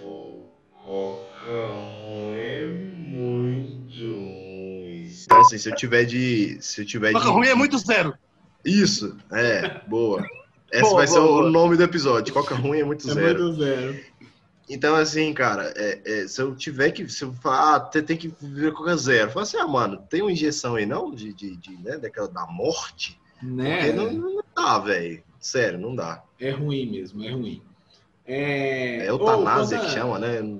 [0.85, 1.67] Coca
[2.05, 2.65] ruim é
[3.07, 5.11] muito ruim.
[5.25, 6.57] Então, assim, se eu tiver de.
[6.61, 7.31] Se eu tiver Coca de.
[7.31, 8.13] ruim é muito zero.
[8.63, 10.23] Isso, é, boa.
[10.71, 11.49] Esse Boa, vai ser boa, o boa.
[11.49, 12.31] nome do episódio.
[12.31, 13.43] Coca ruim é muito É zero.
[13.43, 13.99] muito zero.
[14.69, 17.09] Então, assim, cara, é- é, se eu tiver que.
[17.09, 19.31] Se eu falar, ah, você tem que viver Coca Zero.
[19.31, 21.09] Fala assim, ah, mano, tem uma injeção aí não?
[21.11, 23.19] De, de, de, né, daquela da morte?
[23.41, 23.91] Né?
[23.91, 25.23] Não, não dá, velho.
[25.39, 26.23] Sério, não dá.
[26.39, 27.61] É ruim mesmo, é ruim.
[28.25, 30.59] É, É eutanásia Ô, que chama, né?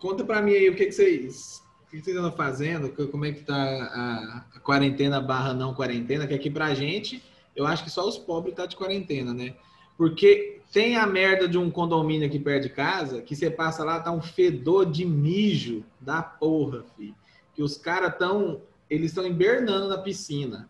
[0.00, 1.62] Conta pra mim aí o que, que vocês.
[1.86, 2.90] O que, que vocês andam fazendo?
[2.90, 6.26] Co- Como é que tá a, a quarentena barra não quarentena?
[6.26, 7.22] Que aqui pra gente,
[7.54, 9.54] eu acho que só os pobres tá de quarentena, né?
[10.02, 14.00] Porque tem a merda de um condomínio aqui perto de casa, que você passa lá,
[14.00, 17.14] tá um fedor de mijo da porra, filho.
[17.54, 18.60] Que os caras tão.
[18.90, 20.68] Eles estão hibernando na piscina.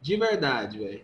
[0.00, 1.00] De verdade, velho.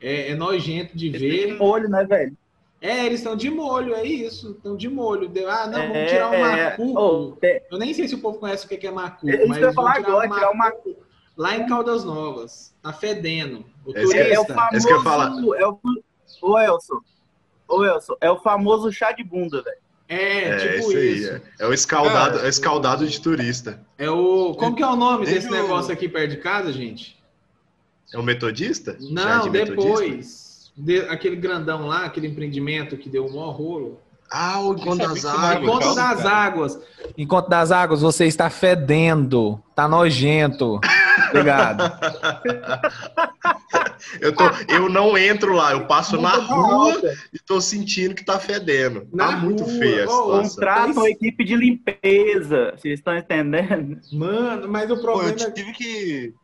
[0.00, 1.56] É, é nojento de ver.
[1.60, 2.36] Olho, né, velho?
[2.80, 4.52] É, eles estão de molho, é isso.
[4.52, 5.28] Estão de molho.
[5.48, 7.38] Ah, não, É, vamos tirar o é, macuco.
[7.42, 9.48] é- Eu nem sei se o povo conhece o que que é macuco, É isso
[9.48, 11.02] mas que eu ia falar vão agora, tirar o macuco
[11.36, 12.72] lá em Caldas Novas.
[12.80, 13.64] Tá fedendo.
[13.84, 15.00] O É isso que- É, é o turista.
[15.02, 15.54] Famoso.
[15.56, 15.78] É o,
[16.42, 17.00] ô, Elson.
[17.68, 19.76] Ô, Elson, é o famoso chá de bunda, velho.
[20.08, 21.24] É, É, tipo isso aí.
[21.24, 23.80] É, é o escaldado, Cara, é o escaldado de turista.
[23.96, 24.54] É o.
[24.54, 27.16] Como que é o nome desse negócio aqui perto de casa, gente?
[28.12, 28.96] É o metodista?
[29.00, 29.74] Não, Metodista?
[29.76, 30.72] depois.
[30.76, 34.00] De- aquele grandão lá, aquele empreendimento que deu um maior rolo.
[34.30, 35.62] Ah, o Encontro das é muito Águas.
[35.62, 36.26] Encontro das.
[36.26, 36.78] Águas.
[37.18, 39.60] Encontro das Águas, você está fedendo.
[39.74, 40.80] Tá nojento.
[41.30, 41.82] Obrigado.
[44.20, 47.14] Eu, tô, eu não entro lá, eu passo na Muito rua alta.
[47.32, 49.06] e tô sentindo que tá fedendo.
[49.12, 49.72] Na tá muito rua.
[49.78, 50.54] feia a Ô, situação.
[50.54, 52.72] Contratam a equipe de limpeza.
[52.76, 54.00] Vocês estão entendendo?
[54.12, 55.50] Mano, mas o Pô, problema eu é.
[55.50, 56.34] tive que.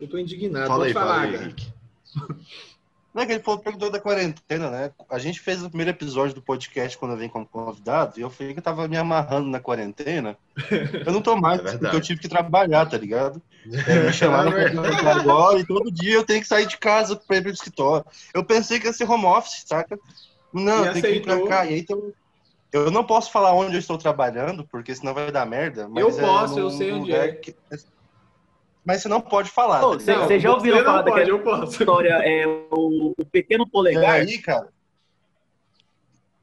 [0.00, 0.66] Eu tô indignado.
[0.68, 1.34] Fala Pode aí, falar, fala aí.
[1.36, 1.72] Henrique.
[3.14, 4.90] Não é que ele falou perguntou da quarentena, né?
[5.10, 8.30] A gente fez o primeiro episódio do podcast quando eu vim como convidado e eu
[8.30, 10.36] falei que eu tava me amarrando na quarentena.
[11.06, 13.40] Eu não tô mais, É porque eu tive que trabalhar, tá ligado?
[13.86, 17.14] É, me chamaram pra trabalhar agora e todo dia eu tenho que sair de casa
[17.14, 18.04] pra ir pro escritório.
[18.34, 19.96] Eu pensei que ia ser home office, saca?
[20.52, 21.64] Não, eu tenho que ir pra cá.
[21.64, 22.12] E aí então,
[22.72, 25.88] eu não posso falar onde eu estou trabalhando, porque senão vai dar merda.
[25.88, 27.28] Mas Eu é posso, eu sei onde é.
[27.32, 27.54] que-
[28.84, 29.80] Mas você não pode falar.
[29.80, 30.28] Pô, tá Cê- ligado?
[30.28, 31.72] cê já ouviram você falar não pode, daquela- eu posso.
[31.82, 34.10] História é o, o pequeno polegar.
[34.14, 34.68] aí, cara.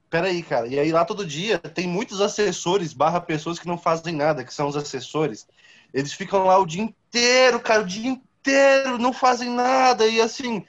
[0.09, 0.67] Peraí, cara.
[0.67, 4.53] E aí lá todo dia tem muitos assessores barra pessoas que não fazem nada, que
[4.53, 5.47] são os assessores.
[5.93, 10.07] Eles ficam lá o dia inteiro, cara, o dia inteiro, não fazem nada.
[10.07, 10.65] E assim,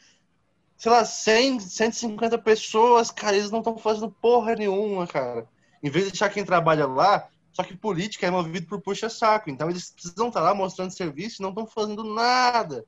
[0.76, 5.46] sei lá, 100, 150 pessoas, cara, eles não estão fazendo porra nenhuma, cara.
[5.82, 9.50] Em vez de deixar quem trabalha lá, só que política é movido por puxa-saco.
[9.50, 12.84] Então eles precisam estar lá mostrando serviço e não estão fazendo nada.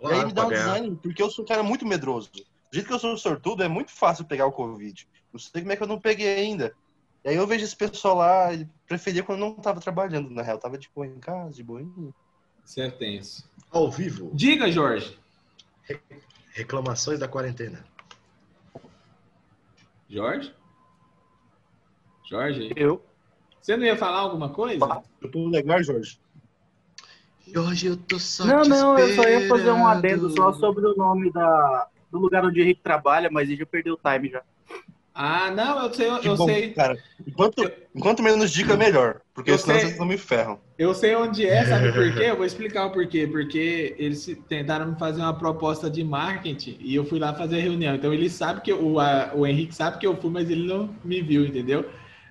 [0.00, 0.64] e aí Claro, me dá um ganhar.
[0.66, 2.30] desânimo, porque eu sou um cara muito medroso.
[2.32, 5.08] Do jeito que eu sou sortudo, é muito fácil pegar o Covid.
[5.32, 6.74] Não sei como é que eu não peguei ainda.
[7.24, 10.42] E aí eu vejo esse pessoal lá, ele preferia quando eu não tava trabalhando, na
[10.42, 10.58] real.
[10.58, 12.14] Tava de boa em casa, de boa em...
[12.98, 13.50] Tenso.
[13.70, 15.18] Ao vivo, Diga, Jorge.
[16.52, 17.84] reclamações da quarentena.
[20.08, 20.54] Jorge?
[22.28, 22.72] Jorge?
[22.76, 23.04] Eu.
[23.60, 25.02] Você não ia falar alguma coisa?
[25.20, 26.18] Eu tô legal, Jorge.
[27.56, 30.86] Hoje eu tô só Não, te não, eu só ia fazer um adendo só sobre
[30.86, 34.28] o nome da, do lugar onde o Henrique trabalha, mas ele já perdeu o time
[34.30, 34.42] já.
[35.12, 36.96] Ah, não, eu sei, Que eu bom, sei, cara.
[37.26, 39.20] Enquanto, enquanto menos dica, melhor.
[39.34, 39.88] Porque Eu senão sei.
[39.88, 40.60] vocês não me ferram.
[40.78, 42.26] eu sei onde é, sabe por quê?
[42.30, 43.26] Eu vou explicar o porquê.
[43.26, 47.62] Porque eles tentaram me fazer uma proposta de marketing e eu fui lá fazer a
[47.62, 47.96] reunião.
[47.96, 50.66] Então ele sabe que eu- o, a- o Henrique sabe que eu fui, mas ele
[50.66, 51.84] não me viu, entendeu?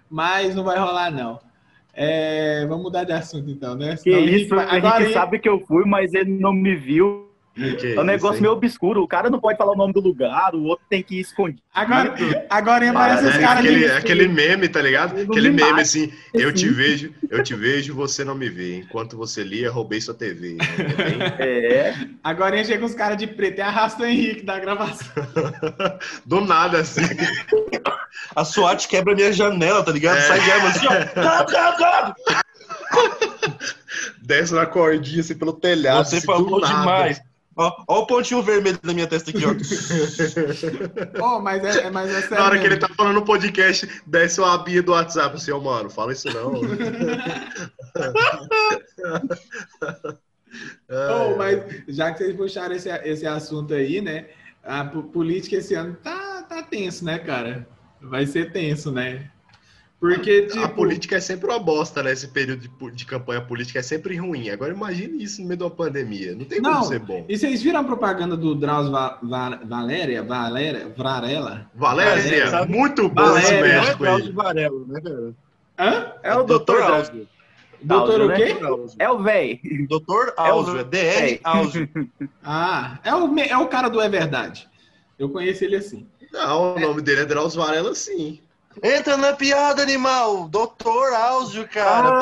[0.09, 1.39] Mas não vai rolar, não.
[1.93, 3.95] É, vamos mudar de assunto então, né?
[3.97, 7.28] Senão isso, o vai- Henrique agora, sabe que eu fui, mas ele não me viu.
[7.55, 9.01] Que É um negócio isso, meio obscuro.
[9.03, 11.61] O cara não pode falar o nome do lugar, o outro tem que ir escondido.
[11.73, 12.13] agora,
[12.49, 15.19] agora parece os É caras aquele, aquele meme, tá ligado?
[15.19, 18.77] Aquele me meme mate, assim, eu te vejo, eu te vejo, você não me vê.
[18.77, 20.57] Enquanto você lia, roubei sua TV.
[20.59, 25.07] É bem- É, Agora chega os caras de preto e arrasta o Henrique da gravação.
[26.25, 27.01] Do nada, assim.
[28.35, 30.17] A SWAT quebra minha janela, tá ligado?
[30.17, 30.21] É.
[30.21, 31.45] Sai de arma assim, ó.
[31.45, 32.15] Cala.
[34.21, 36.05] Desce na cordinha, assim, pelo telhado.
[36.07, 36.79] Você assim, falou do nada.
[36.79, 37.21] demais.
[37.55, 39.49] Ó, ó o pontinho vermelho da minha testa aqui, ó.
[41.21, 42.37] Oh, mas é, é- mas é sério.
[42.37, 45.59] Na hora que ele tá falando no podcast, desce uma abinha do WhatsApp, assim, ó,
[45.59, 46.53] mano, fala isso não.
[50.89, 54.25] Oh, mas já que vocês puxaram esse, esse assunto aí, né?
[54.63, 57.67] A po- política esse ano tá, tá tenso, né, cara?
[58.01, 59.29] Vai ser tenso, né?
[59.99, 60.63] Porque, tipo.
[60.63, 62.13] A política é sempre uma bosta, né?
[62.13, 64.49] Esse período de, de campanha política é sempre ruim.
[64.49, 66.33] Agora imagine isso no meio de uma pandemia.
[66.35, 67.25] Não tem como Não, ser bom.
[67.27, 70.23] E vocês viram a propaganda do Drauzio Va- Va- Valéria?
[70.23, 70.93] Valéria?
[70.95, 71.69] Varela?
[71.75, 72.71] Valéria, Sabe?
[72.71, 74.31] muito bom esse Valéria, Não é médico Drauzio aí.
[74.31, 75.33] Varela, né, cara?
[75.79, 76.13] Hã?
[76.23, 77.27] é o doutor Doutor Drauzio.
[77.81, 78.35] Doutor o né?
[78.37, 78.55] quê?
[78.99, 79.59] É o véi.
[79.89, 81.39] Doutor É o- Áuzio, é DR É.
[81.43, 81.89] Áuzio.
[82.43, 84.67] Ah, é o, é o cara do É Verdade.
[85.17, 86.07] Eu conheço ele assim.
[86.31, 88.39] Não, o nome dele é Drauzio Varela, sim.
[88.83, 90.47] Entra na piada, animal!
[90.47, 92.19] Doutor Áuzio, cara!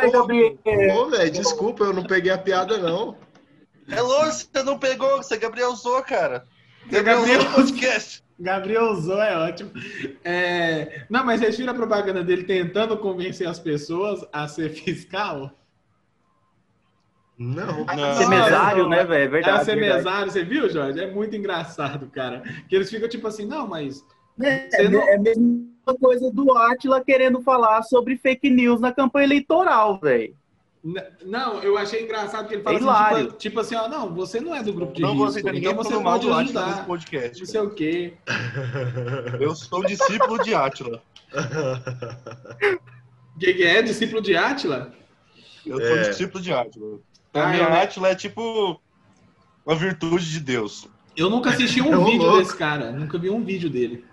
[0.00, 0.56] Ai, Gabriel.
[0.96, 3.16] Ô, velho, desculpa, eu não peguei a piada, não.
[3.90, 6.44] É lógico que você não pegou, você Gabriel usou, cara.
[6.88, 8.22] Você Gabriel usou Gabriel- no podcast.
[8.40, 9.72] Gabriel Zou é ótimo.
[10.24, 15.50] É, Não, mas vocês viram a propaganda dele tentando convencer as pessoas a ser fiscal?
[17.36, 17.84] Não.
[17.84, 18.14] Não.
[18.14, 19.22] Ser mesário, né, velho?
[19.22, 19.60] É É verdade.
[19.60, 20.04] a ser verdade.
[20.04, 21.00] mesário, você viu, Jorge?
[21.00, 22.42] É muito engraçado, cara.
[22.68, 24.04] Que eles ficam tipo assim, não, mas.
[24.40, 28.92] É, Você não- é a mesma coisa do Atila querendo falar sobre fake news na
[28.92, 30.34] campanha eleitoral, velho.
[31.26, 34.40] Não, eu achei engraçado que ele fala É assim, tipo, tipo assim, ó, não, você
[34.40, 37.38] não é do grupo de Não vou risco, então você falando mal pode ajudar, podcast.
[37.40, 38.14] não sei o quê.
[39.40, 41.02] Eu sou discípulo de Átila.
[43.34, 43.80] O que, que é?
[43.82, 44.92] Discípulo de Átila?
[45.64, 46.08] Eu sou É.
[46.08, 46.98] discípulo de Átila.
[47.32, 48.80] Pra Ah, mim, eu- Átila é tipo
[49.64, 50.88] uma virtude de Deus.
[51.16, 52.38] Eu nunca assisti um Ô, vídeo louco.
[52.38, 54.04] desse cara, nunca vi um vídeo dele.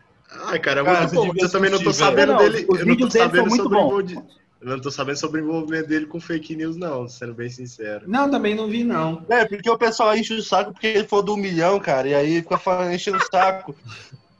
[0.44, 1.32] Ai, cara, é Cara, muito bom.
[1.38, 2.66] Eu também não tô sabendo Não, dele.
[2.70, 3.88] os Eu não tô vídeos dele são sabendo muito sobre o bons.
[3.92, 4.36] envolvimento.
[4.62, 8.06] Eu não tô sabendo sobre o envolvimento dele com fake news, não, sendo bem sincero.
[8.08, 9.24] Não, também não vi, não.
[9.30, 12.16] É, porque o pessoal enche o saco porque ele falou do um milhão, cara, e
[12.16, 13.76] aí fica falando, enchendo o saco.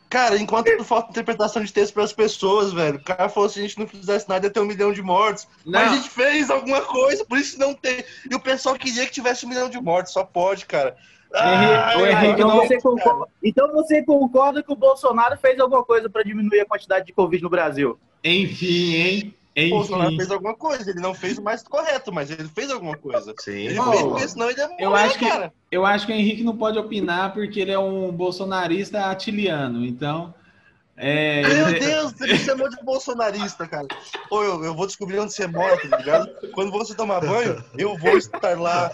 [0.10, 2.98] Cara, enquanto falta interpretação de texto para as pessoas, velho.
[2.98, 5.48] O cara falou se a gente não fizesse nada ia ter um milhão de mortos.
[5.66, 5.96] Mas a Não.
[5.96, 8.04] gente fez alguma coisa, por isso não tem.
[8.32, 10.96] E o pessoal queria que tivesse um milhão de mortos, só pode, cara.
[11.36, 15.84] O Ah, Henrique então, não- você concorda, então você concorda que o Bolsonaro fez alguma
[15.84, 18.00] coisa para diminuir a quantidade de Covid no Brasil?
[18.24, 19.36] Enfim, hein?
[19.58, 20.18] O Bolsonaro Enfim.
[20.18, 23.34] fez alguma coisa, ele não fez o mais correto, mas ele fez alguma coisa.
[23.40, 23.52] Sim.
[23.68, 25.54] Ele Oh, fez porque senão ele ia morrer, eu acho que- cara.
[25.72, 30.34] Eu acho que o Henrique não pode opinar porque ele é um bolsonarista atiliano, então...
[30.98, 33.86] É, Meu ele- Deus, você me chamou de bolsonarista, cara.
[34.32, 36.30] Ô, eu, eu vou descobrir onde você mora, tá ligado?
[36.54, 38.90] Quando você tomar banho, eu vou estar lá.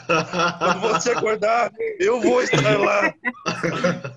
[0.58, 3.14] Quando você acordar, eu vou estar lá.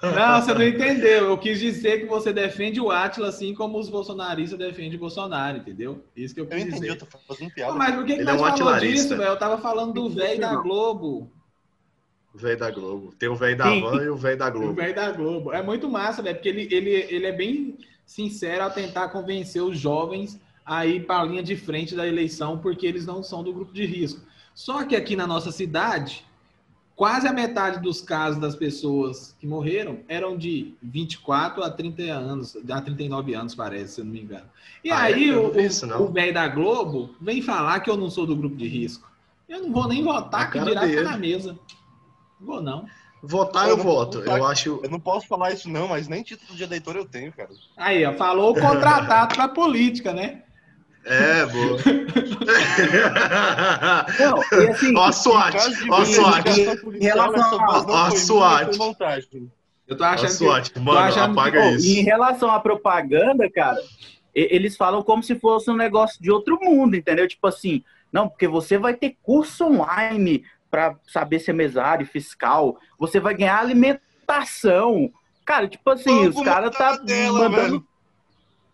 [0.02, 1.28] Não, você não entendeu.
[1.28, 5.58] Eu quis dizer que você defende o Atila assim como os bolsonaristas defendem o Bolsonaro,
[5.58, 6.02] entendeu?
[6.16, 7.06] Isso que eu Eu quis entendi, eu dizer.
[7.06, 7.72] tô fazendo Pô, piada.
[7.74, 9.22] mas por que, que Ele nós é um falamos disso, velho?
[9.24, 11.30] Eu tava falando do velho da Globo.
[12.34, 13.14] O velho da Globo.
[13.18, 13.80] Tem o velho da Sim.
[13.80, 14.74] van e o velho da O Globo.
[14.74, 15.52] velho da Globo.
[15.52, 19.78] É muito massa, velho, porque ele, ele, ele é bem sincero ao tentar convencer os
[19.78, 23.52] jovens a ir para a linha de frente da eleição, porque eles não são do
[23.52, 24.20] grupo de risco.
[24.54, 26.24] Só que aqui na nossa cidade,
[26.96, 32.56] quase a metade dos casos das pessoas que morreram eram de 24 a 30 anos,
[32.68, 34.46] a 39 anos, parece, se eu não me engano.
[34.82, 35.14] E Ah, é?
[35.14, 38.56] aí não o, o velho da Globo vem falar que eu não sou do grupo
[38.56, 39.08] de risco.
[39.48, 41.02] Eu não vou nem votar, A que dirá ficar dele.
[41.02, 41.58] na mesa.
[42.40, 42.86] Não vou, não.
[43.22, 44.18] Votar Eu eu voto.
[44.20, 44.80] Eu acho.
[44.82, 47.48] Eu não posso falar isso não, mas nem título de eleitor eu tenho, cara.
[47.76, 50.42] Aí, ó, falou o contratado para política, né?
[51.06, 51.78] É, boa.
[54.18, 55.54] Não, e assim, Ó a SWAT,
[55.90, 56.44] ó SWAT.
[56.82, 58.78] policial, relação a SWAT.
[59.86, 60.78] Eu tô achando que SWAT.
[60.80, 61.86] Mano, achando que- apaga Pô, isso.
[61.86, 63.78] em relação à propaganda, cara,
[64.34, 67.28] eles falam como se fosse um negócio de outro mundo, entendeu?
[67.28, 70.42] Tipo assim, não, porque você vai ter curso online
[70.74, 75.08] para saber ser mesário, fiscal, você vai ganhar alimentação.
[75.44, 77.86] Cara, tipo assim, Vamos os caras tá dela, mandando.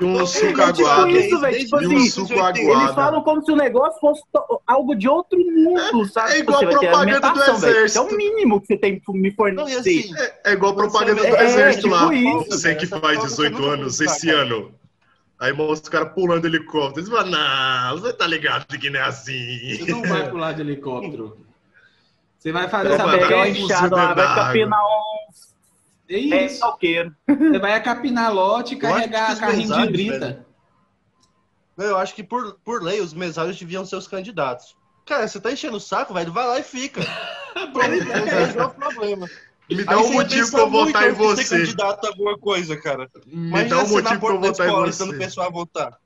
[0.00, 1.10] E um suco É tipo aguado.
[1.10, 1.58] isso, velho.
[1.58, 2.94] Tipo um assim, suco eles aguado.
[2.94, 6.30] falam como se o negócio fosse to- algo de outro mundo, sabe?
[6.30, 7.42] é Tipo, igual você vai ter propaganda do velho.
[7.56, 8.02] Isso é exército.
[8.02, 9.78] o mínimo que você tem que me Não, fornecer.
[9.80, 12.14] assim, É, é igual propaganda do É, exército tipo lá.
[12.14, 12.80] isso, Você cara.
[12.80, 14.74] que faz prova 18 você nunca anos esse ano.
[15.42, 17.00] Aí mostra os caras pulando helicóptero.
[17.00, 19.76] Eles falam, não, você tá ligado que não é assim.
[19.76, 21.36] você não vai pular de helicóptero.
[22.38, 25.54] Você vai fazer, Essa lá, dentro vai capinar uns
[26.08, 26.60] É é, isso.
[26.60, 30.46] Você vai capinar lote e carregar carrinho de brita.
[31.76, 34.76] Não, Eu acho que por, por lei os mesários deviam ser os candidatos.
[35.04, 37.00] Cara, você tá enchendo o saco, velho, vai lá e fica.
[38.46, 39.28] Esse é o problema.
[39.76, 41.58] Me dá Aí um você motivo pra eu votar em de ser você.
[41.58, 43.10] candidato a alguma coisa, cara.
[43.26, 45.24] Me Imagina dá um você motivo pra eu votar em ensinando o você.
[45.24, 45.98] pessoal a votar.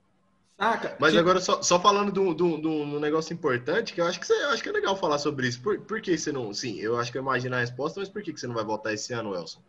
[0.58, 0.96] Saca?
[0.98, 4.32] Mas Tipo, agora, só, só falando de um negócio importante, que eu acho que, você,
[4.32, 5.60] eu acho que é legal falar sobre isso.
[5.60, 6.52] Por, por que você não.
[6.54, 8.64] Sim, eu acho que eu imagino a resposta, mas por que que você não vai
[8.64, 9.60] votar esse ano, Elson?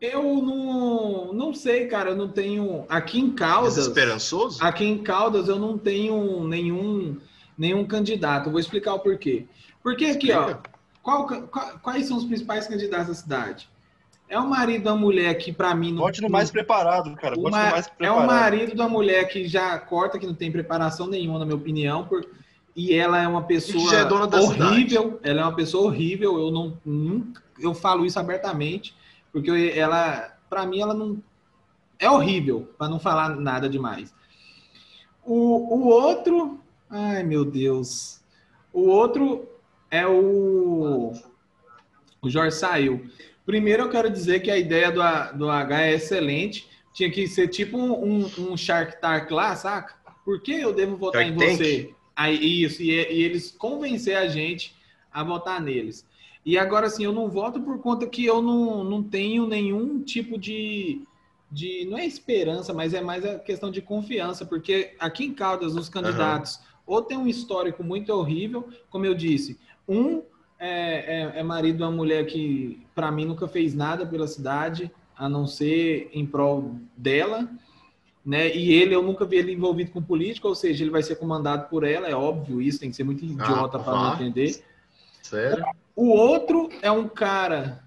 [0.00, 2.10] Eu não, não sei, cara.
[2.10, 2.84] Eu não tenho.
[2.88, 3.74] Aqui em Caldas.
[3.76, 4.62] Desesperançoso?
[4.62, 7.18] Aqui em Caldas eu não tenho nenhum,
[7.56, 8.46] nenhum candidato.
[8.46, 9.46] Eu vou explicar o porquê.
[9.82, 10.69] Porque aqui, ó, Explica.
[11.02, 13.68] Qual- qual- quais são os principais candidatos da cidade?
[14.28, 16.02] É o marido da mulher que, para mim, não.
[16.02, 17.36] Vote no não- mais preparado, cara.
[17.36, 18.22] o Vote ma- no mais é preparado.
[18.24, 22.06] o marido da mulher que já corta, que não tem preparação nenhuma, na minha opinião,
[22.06, 22.24] por-
[22.76, 25.18] e ela é uma pessoa já é dona da horrível.
[25.24, 26.38] Ela é uma pessoa horrível.
[26.38, 28.94] Eu não nunca, eu falo isso abertamente,
[29.32, 31.20] porque ela, para mim, ela não
[31.98, 34.14] é horrível, para não falar nada demais.
[35.24, 35.34] O,
[35.76, 38.20] o outro, ai meu Deus,
[38.72, 39.46] o outro
[39.90, 41.12] é o
[42.22, 43.06] o Jorge saiu.
[43.46, 46.68] Primeiro, eu quero dizer que a ideia do, do H é excelente.
[46.92, 49.94] Tinha que ser tipo um, um, um Shark Tank lá, saca?
[50.24, 51.56] Por que eu devo votar Shark em Tank?
[51.56, 51.94] você?
[52.14, 54.74] Aí, isso, e, e eles convencer a gente
[55.10, 56.06] a votar neles.
[56.44, 60.38] E agora, assim, eu não voto por conta que eu não, não tenho nenhum tipo
[60.38, 61.02] de,
[61.50, 61.86] de.
[61.86, 65.88] Não é esperança, mas é mais a questão de confiança, porque aqui em Caldas, os
[65.88, 66.60] candidatos
[66.90, 69.56] ou tem um histórico muito horrível, como eu disse,
[69.88, 70.22] um
[70.58, 74.90] é, é- é marido de uma mulher que, para mim, nunca fez nada pela cidade,
[75.16, 77.48] a não ser em prol dela.
[78.24, 78.54] né?
[78.54, 81.68] E ele, eu nunca vi ele envolvido com política, ou seja, ele vai ser comandado
[81.70, 84.62] por ela, é óbvio isso, tem que ser muito idiota Ah, para não entender.
[85.22, 85.64] Sério?
[85.96, 87.82] O outro é um cara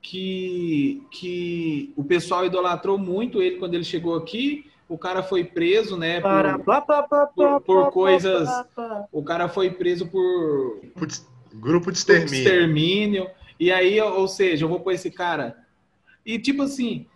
[0.00, 4.64] que, que o pessoal idolatrou muito ele quando ele chegou aqui.
[4.88, 6.20] O cara foi preso, né?
[6.20, 6.30] por-
[7.34, 8.48] por- por coisas-
[9.12, 12.38] o cara foi preso por Putz, Grupo de por extermínio.
[12.38, 13.30] extermínio.
[13.60, 15.56] E aí, ou seja, eu vou pôr esse cara.
[16.24, 17.06] E tipo assim,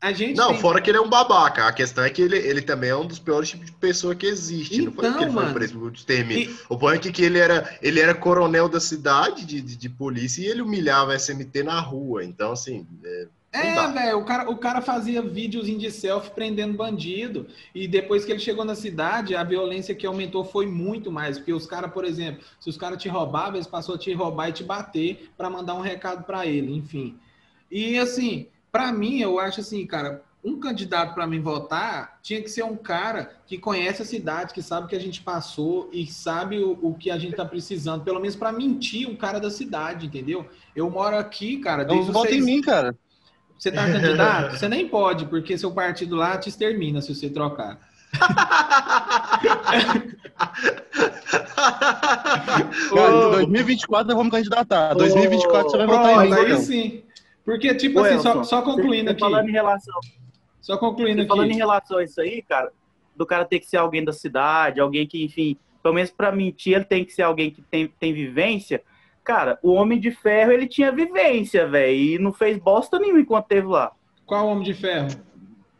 [0.00, 0.36] a gente.
[0.36, 1.66] Não, tem- fora que ele é um babaca.
[1.66, 4.26] A questão é que ele, ele também é um dos piores tipos de pessoa que
[4.26, 4.80] existe.
[4.82, 5.54] não foi Então, porque ele foi mano.
[5.54, 6.50] preso por extermínio.
[6.50, 9.88] E- O ponto é que ele era, ele era coronel da cidade de, de, de
[9.88, 12.24] polícia e ele humilhava a SMT na rua.
[12.24, 17.46] Então, assim, é, É, velho, o cara, o cara fazia videozinho de selfie prendendo bandido.
[17.74, 21.38] E depois que ele chegou na cidade, a violência que aumentou foi muito mais.
[21.38, 24.50] Porque os caras, por exemplo, se os caras te roubavam, eles passou a te roubar
[24.50, 27.18] e te bater para mandar um recado para ele, enfim.
[27.70, 32.48] E assim, para mim, eu acho assim, cara, um candidato para mim votar tinha que
[32.50, 36.06] ser um cara que conhece a cidade, que sabe o que a gente passou e
[36.06, 38.04] sabe o, o que a gente tá precisando.
[38.04, 40.46] Pelo menos para mentir um cara da cidade, entendeu?
[40.76, 42.96] Eu moro aqui, cara, Então desde vota em seis- mim, cara.
[43.58, 44.56] Você tá candidato?
[44.56, 47.78] Você nem pode, porque seu partido lá te extermina se você trocar.
[52.94, 54.94] Cara, em 2024 eu vou me candidatar.
[54.94, 56.36] 2024 você vai votar Pronto, em mim.
[56.36, 56.60] aí então.
[56.62, 57.02] sim.
[57.44, 59.20] Porque, tipo Ô, assim, só, Elton, só concluindo Você aqui.
[59.20, 60.00] Falando em relação,
[60.60, 61.58] Só concluindo você falando em aqui.
[61.58, 62.70] relação a isso aí, cara,
[63.16, 66.74] do cara ter que ser alguém da cidade, alguém que, enfim, pelo menos pra mentir,
[66.74, 68.82] ele tem que ser alguém que tem, tem vivência.
[69.28, 73.44] Cara, o Homem de Ferro, ele tinha vivência, velho, e não fez bosta nenhuma enquanto
[73.44, 73.92] teve lá.
[74.24, 75.08] Qual Homem de Ferro?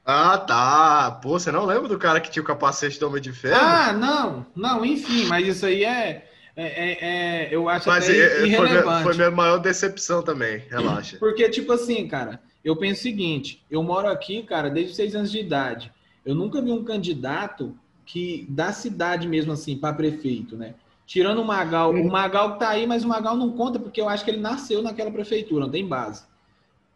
[0.05, 1.19] Ah, tá.
[1.23, 3.57] Pô, você não lembra do cara que tinha o capacete do Homem de Ferro?
[3.59, 6.29] Ah, não, não, enfim, mas isso aí é.
[6.55, 9.03] é, é- é- eu acho Mas até é, é, foi, minha, irrelevante.
[9.05, 11.17] foi minha maior decepção também, relaxa.
[11.19, 15.33] Porque, tipo assim, cara, eu penso o seguinte: eu moro aqui, cara, desde seis anos
[15.33, 15.91] de idade.
[16.23, 17.75] Eu nunca vi um candidato
[18.05, 20.75] que da cidade mesmo assim para prefeito, né?
[21.09, 24.11] Tirando o Magal, o Magal que tá aí, mas o Magal não conta porque eu
[24.11, 26.25] acho que ele nasceu naquela prefeitura, não tem base.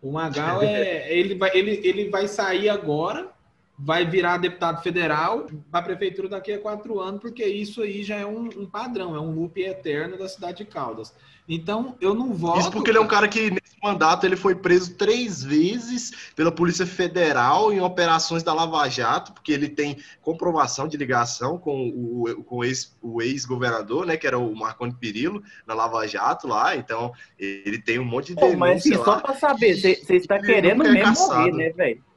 [0.02, 3.31] O Magal é ele vai ele, ele vai sair agora,
[3.84, 8.16] vai virar deputado federal para a prefeitura daqui a quatro anos, porque isso aí já
[8.16, 11.12] é um, um padrão, é um loop eterno da cidade de Caldas.
[11.48, 12.60] Então eu não voto.
[12.60, 16.52] Isso porque ele é um cara que, nesse mandato, ele foi preso três vezes pela
[16.52, 22.44] Polícia Federal em operações da Lava Jato, porque ele tem comprovação de ligação com o,
[22.44, 26.76] com o ex- o ex-governador, né, que era o Marconi Perillo, na Lava Jato lá.
[26.76, 30.86] Então, ele tem um monte de Pô, mas assim, só pra saber, você está querendo
[30.86, 31.50] é mesmo caçado.
[31.50, 32.11] morrer, né, velho?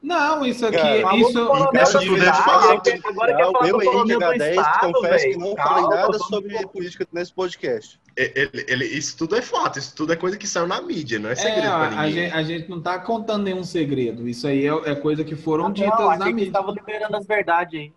[0.00, 2.88] Não, isso aqui, Cara, Falou isso, isso é cidade, fato.
[2.90, 5.40] aí agora quer Ah, falar eu, do Henrique coronel do H10, estado, confesso que velho.
[5.40, 8.00] não Calma, falei nada sobre política nesse podcast.
[8.16, 11.30] Ele- ele- isso tudo é fato, isso tudo é coisa que saiu na mídia, não
[11.30, 12.12] é segredo É, pra a, ninguém.
[12.12, 14.28] gente, a gente não tá contando nenhum segredo.
[14.28, 16.46] Isso aí é, é coisa que foram Não, ditas achei na que mídia.
[16.48, 17.90] estavam liberando as verdades.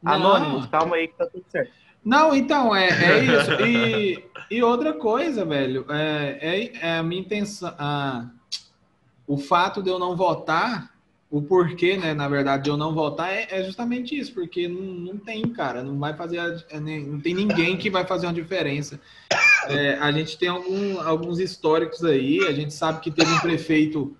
[0.00, 0.12] Não.
[0.12, 1.72] Anônimos, calma aí que tá tudo certo.
[2.04, 3.52] Não, então, é, é isso.
[3.66, 7.74] E, e outra coisa, velho, é, é, é a minha intenção.
[7.76, 8.26] a-
[9.26, 10.90] o fato de eu não votar,
[11.30, 14.80] o porquê, né, na verdade, de eu não votar é, é justamente isso, porque não,
[14.80, 16.38] não tem, cara, não vai fazer.
[16.70, 18.98] é, não tem ninguém que vai fazer uma diferença.
[19.68, 24.16] É, a gente tem algum- alguns históricos aí, a gente sabe que teve um prefeito,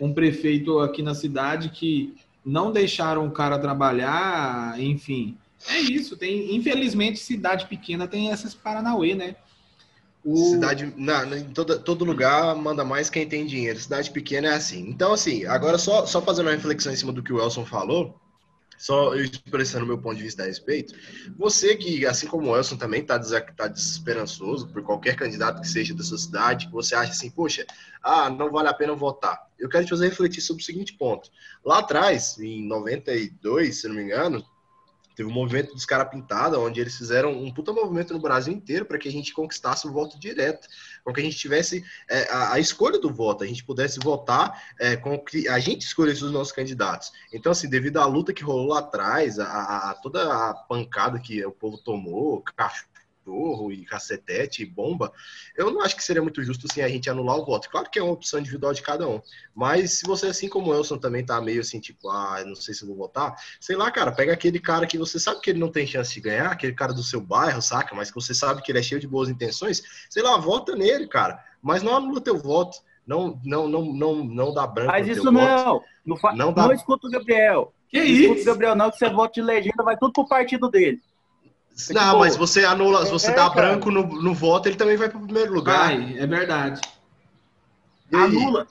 [0.00, 5.36] um prefeito aqui na cidade que não deixaram o cara trabalhar, enfim.
[5.68, 9.36] É isso, tem, infelizmente, cidade pequena tem essas Paranauê, né?
[10.30, 13.78] O- Cidade, na, na- em todo lugar manda mais quem tem dinheiro.
[13.78, 14.88] Cidade pequena é assim.
[14.88, 18.20] Então, assim, agora só, só fazendo uma reflexão em cima do que o Elson falou,
[18.76, 20.94] só eu expressando meu ponto de vista a respeito.
[21.36, 23.18] Você que, assim como o Elson, também está
[23.56, 27.66] tá desesperançoso por qualquer candidato que seja da sua cidade, que você acha assim, poxa,
[28.02, 29.48] ah, não vale a pena votar.
[29.58, 31.28] Eu quero te fazer refletir sobre o seguinte ponto.
[31.64, 34.44] Lá atrás, em 92, se não me engano,
[35.18, 38.84] Teve um movimento dos caras pintada, onde eles fizeram um puta movimento no Brasil inteiro
[38.84, 40.68] para que a gente conquistasse o voto direto,
[41.02, 44.62] com que a gente tivesse é, a, a escolha do voto, a gente pudesse votar
[44.78, 47.10] é, com que a gente escolhesse os nossos candidatos.
[47.32, 51.18] Então, assim, devido à luta que rolou lá atrás, a, a- a toda a pancada
[51.18, 52.86] que o povo tomou, cachorro
[53.72, 55.12] e cacetete e bomba,
[55.56, 57.68] eu não acho que seria muito justo assim a gente anular o voto.
[57.68, 59.20] Claro que é uma opção individual de cada um,
[59.54, 62.74] mas se você, assim como o Elson, também tá meio assim, tipo, ah, não sei
[62.74, 65.58] se eu vou votar, sei lá, cara, pega aquele cara que você sabe que ele
[65.58, 67.94] não tem chance de ganhar, aquele cara do seu bairro, saca?
[67.94, 71.06] Mas que você sabe que ele é cheio de boas intenções, sei lá, vota nele,
[71.06, 71.42] cara.
[71.62, 72.78] Mas não anula teu voto.
[73.06, 75.44] Não, não, não, não, não dá branco Mas isso teu voto.
[75.44, 75.82] não.
[76.04, 76.32] Não, fa...
[76.32, 77.72] Não não, dá- escuta o Gabriel.
[77.88, 78.44] Que Não escuta o isso?
[78.44, 81.00] Gabriel, não, que você vota de legenda, vai tudo pro partido dele.
[81.90, 83.68] Não, Tipo, mas você anula, se você é, dá cara.
[83.68, 85.86] branco no, no voto, ele também vai pro primeiro lugar.
[85.88, 86.80] Vai, é verdade.
[88.10, 88.22] E aí?
[88.24, 88.66] Anula.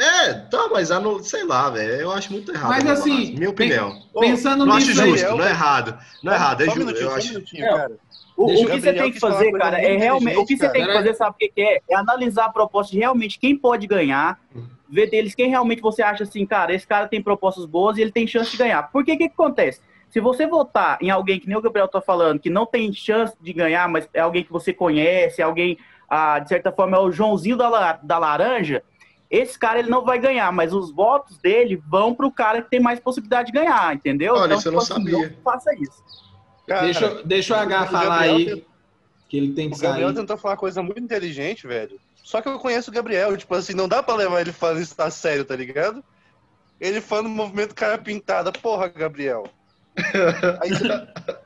[0.00, 1.92] É, tá, mas anu- sei lá, velho.
[1.92, 2.70] Eu acho muito errado.
[2.70, 4.00] Mas, assim, minha opinião.
[4.18, 5.98] Pensando não acho nisso aí, justo, Gabriel, não é errado.
[6.22, 6.78] Não é errado, é um justo.
[6.80, 7.28] minutinho, Eu um acho.
[7.28, 7.68] minutinho, É.
[7.68, 7.92] cara.
[8.34, 10.38] O, o o que você tem que fazer, cara, é realmente.
[10.38, 11.80] O que você tem que fazer, sabe o que que é?
[11.90, 14.40] É analisar a proposta de realmente quem pode ganhar,
[14.88, 18.10] ver deles quem realmente você acha assim, cara, esse cara tem propostas boas e ele
[18.10, 18.84] tem chance de ganhar.
[18.90, 19.80] Porque o que, que acontece?
[20.12, 23.34] Se você votar em alguém que nem o Gabriel tá falando, que não tem chance
[23.40, 27.00] de ganhar, mas é alguém que você conhece, é alguém, ah, de certa forma, é
[27.00, 28.82] o Joãozinho da, la- da laranja,
[29.30, 32.78] esse cara ele não vai ganhar, mas os votos dele vão pro cara que tem
[32.78, 34.34] mais possibilidade de ganhar, entendeu?
[34.34, 35.28] Olha, isso eu não tipo assim, sabia.
[35.30, 36.04] não faça isso.
[36.66, 38.66] Cara, Deixa, deixa o H o falar Gabriel aí tem-
[39.30, 40.16] que ele tem que O Gabriel sair.
[40.20, 41.98] tentou falar uma coisa muito inteligente, velho.
[42.22, 44.94] Só que eu conheço o Gabriel, tipo assim, não dá pra levar ele falando isso
[44.98, 46.04] a sério, tá ligado?
[46.78, 49.44] Ele falando no movimento cara pintada, porra, Gabriel.
[50.60, 51.08] Aí você.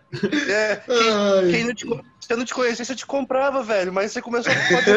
[0.49, 1.85] É, Ai, quem não te,
[2.21, 3.93] se eu não te conhecesse, eu te comprava, velho.
[3.93, 4.93] Mas você começou a fazer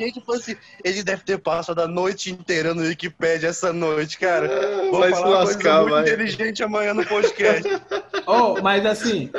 [0.00, 4.48] e falou assim: ele deve ter passado a noite inteira no Wikipedia essa noite, cara.
[4.90, 6.02] Vou vai se falar coisa lascar, muito vai.
[6.02, 7.68] inteligente amanhã no podcast.
[8.28, 9.30] Oh, mas assim,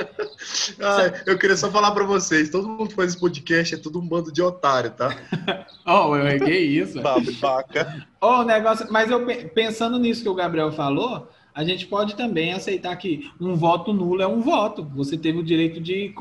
[0.79, 3.99] Ai, eu queria só falar pra vocês, todo mundo que faz esse podcast é tudo
[3.99, 5.13] um bando de otário, tá?
[5.85, 7.01] oh, eu erguei isso.
[7.01, 8.07] Babaca.
[8.21, 11.27] Oh, negócio, mas eu pe- pensando nisso que o Gabriel falou,
[11.57, 14.83] a gente pode também aceitar que um voto nulo é um voto.
[14.95, 16.13] Você teve o direito de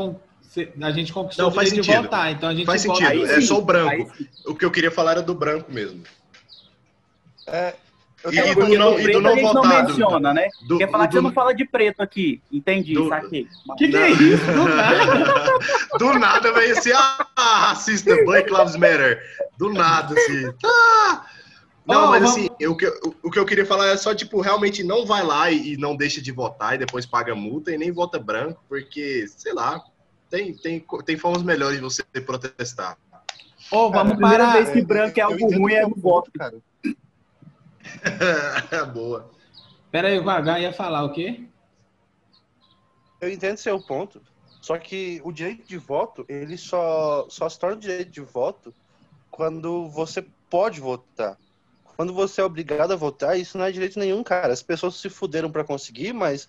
[0.81, 2.05] a gente conquistou Não, faz direito de sentido.
[2.05, 4.11] votar, então a gente Faz vota- sentido, Aí é sim, só o branco.
[4.47, 6.03] O que eu queria falar era do branco mesmo.
[7.47, 7.75] É,
[8.33, 9.89] E tava- do não- do e do não a gente não votado.
[9.89, 10.49] menciona, né?
[10.67, 12.41] Do, Quer falar que você não fala de preto aqui.
[12.51, 13.47] Entendi, Do- saquei.
[13.77, 14.45] Que que é isso?
[14.47, 15.59] Do nada.
[15.99, 17.27] Do nada veio assim, ah,
[17.69, 19.21] racista, Black Lives Matter.
[19.59, 20.51] Do nada, assim.
[20.65, 21.27] Ah!
[21.87, 24.15] Não, mas vamos- assim, eu- o que, eu- o que eu queria falar é só,
[24.15, 27.71] tipo, realmente não vai lá e, e não deixa de votar e depois paga multa
[27.73, 29.83] e nem vota branco, porque, sei lá,
[30.29, 32.99] tem, tem, tem formas melhores de você protestar.
[33.71, 34.53] Oh, vamos a primeira parar.
[34.53, 36.31] vez que branco é algo ruim é ponto, voto.
[36.37, 36.59] cara.
[38.93, 39.31] Boa.
[39.91, 41.49] Pera aí, o H ia falar o quê?
[43.21, 44.21] Eu entendo seu ponto,
[44.61, 48.75] só que o direito de voto, ele só, só se torna direito de voto
[49.31, 51.39] quando você pode votar.
[51.97, 54.53] Quando você é obrigado a votar, isso não é direito nenhum, cara.
[54.53, 56.49] As pessoas se fuderam pra conseguir, mas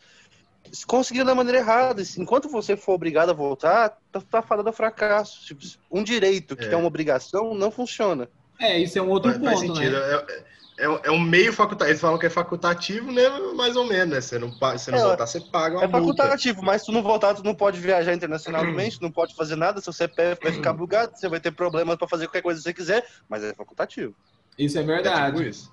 [0.85, 2.01] conseguiram da maneira errada.
[2.17, 5.55] Enquanto você for obrigado a votar, tá, tá fadado a fracasso.
[5.89, 6.73] Um direito, que É.
[6.73, 8.27] é uma obrigação, não funciona.
[8.59, 9.93] É, isso é um outro Faz, faz ponto, sentido.
[9.93, 10.15] né?
[10.79, 11.91] É, é, é um meio facultativo.
[11.91, 13.29] Eles falam que é facultativo, né?
[13.55, 14.21] Mais ou menos, né?
[14.21, 15.99] Você não, você não É, votar, você paga uma É multa.
[16.23, 19.55] facultativo, mas se tu não votar, tu não pode viajar internacionalmente, tu não pode fazer
[19.55, 22.63] nada, seu CPF vai ficar bugado, você vai ter problemas pra fazer qualquer coisa que
[22.63, 24.13] você quiser, mas é facultativo.
[24.58, 25.38] Isso é É verdade.
[25.38, 25.72] tipo isso.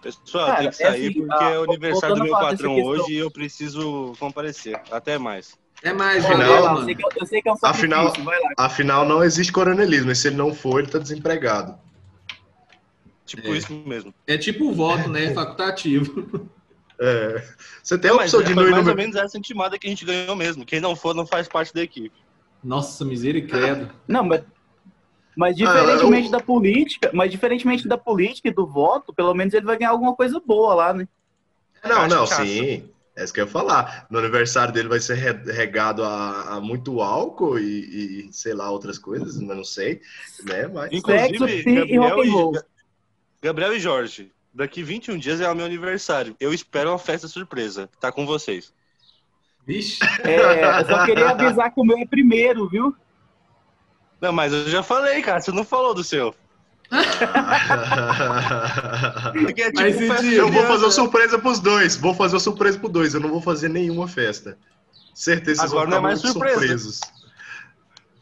[0.00, 2.80] Pessoal, Cara, tem que é sair assim, porque ah, é o aniversário do meu patrão
[2.82, 4.80] hoje e eu preciso comparecer.
[4.92, 5.58] Até mais.
[5.82, 8.52] É mais, Afinal- eu sei que, eu sei que é um sacrifício, Afinal-.
[8.56, 10.10] Afinal, não existe coronelismo.
[10.10, 11.76] E se ele não for, ele tá desempregado.
[13.26, 13.50] Tipo É.
[13.58, 14.14] isso mesmo.
[14.26, 15.32] É tipo o voto, né?
[15.34, 16.48] Facultativo.
[17.00, 17.44] É.
[17.80, 19.78] Você tem a opção é, de foi não ir mais no ou menos essa intimada
[19.78, 20.66] que a gente ganhou mesmo.
[20.66, 22.16] Quem não for, não faz parte da equipe.
[22.64, 23.88] Nossa, misericórdia.
[24.08, 24.42] Não, mas,
[25.38, 29.54] mas Ah, diferentemente eu- da política, mas diferentemente da política e do voto, pelo menos
[29.54, 31.06] ele vai ganhar alguma coisa boa lá, né?
[31.84, 32.44] Não, não, Cachaça.
[32.44, 32.90] sim.
[33.14, 34.06] É isso que eu ia falar.
[34.10, 38.68] No aniversário dele vai ser re- regado a, a muito álcool e, e, sei lá,
[38.70, 40.00] outras coisas, mas não sei.
[40.44, 40.66] Né?
[40.66, 40.90] Mas...
[40.90, 42.60] Sexo, Inclusive, e Gabriel e,
[43.42, 46.34] Gabriel e Jorge, daqui 21 dias é o meu aniversário.
[46.40, 47.88] Eu espero uma festa surpresa.
[48.00, 48.72] Tá com vocês.
[49.66, 49.98] Vixe.
[50.24, 52.94] É, eu só queria avisar que o meu é primeiro, viu?
[54.20, 55.40] Não, mas eu já falei, cara.
[55.40, 56.34] Você não falou do seu.
[59.32, 61.96] Porque é tipo Mas festa de eu vou fazer uma surpresa pros dois.
[61.96, 63.14] Vou fazer uma surpresa pros dois.
[63.14, 64.58] Eu não vou fazer nenhuma festa.
[65.14, 66.60] Certeza vocês Agora vão não é ficar mais muito surpresa.
[66.60, 67.00] surpresos.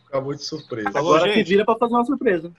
[0.04, 0.92] Ficar muito surpreso.
[0.92, 2.52] Falou, Agora se vira pra fazer uma surpresa.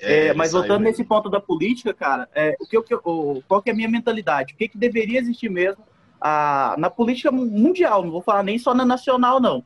[0.00, 0.84] É, ele mas voltando mesmo.
[0.84, 4.52] nesse ponto da política, cara, é, o que, o- qual que é a minha mentalidade?
[4.52, 5.84] O que, que deveria existir mesmo
[6.22, 8.02] ah, na política mu- mundial?
[8.04, 9.64] Não vou falar nem só na nacional, não.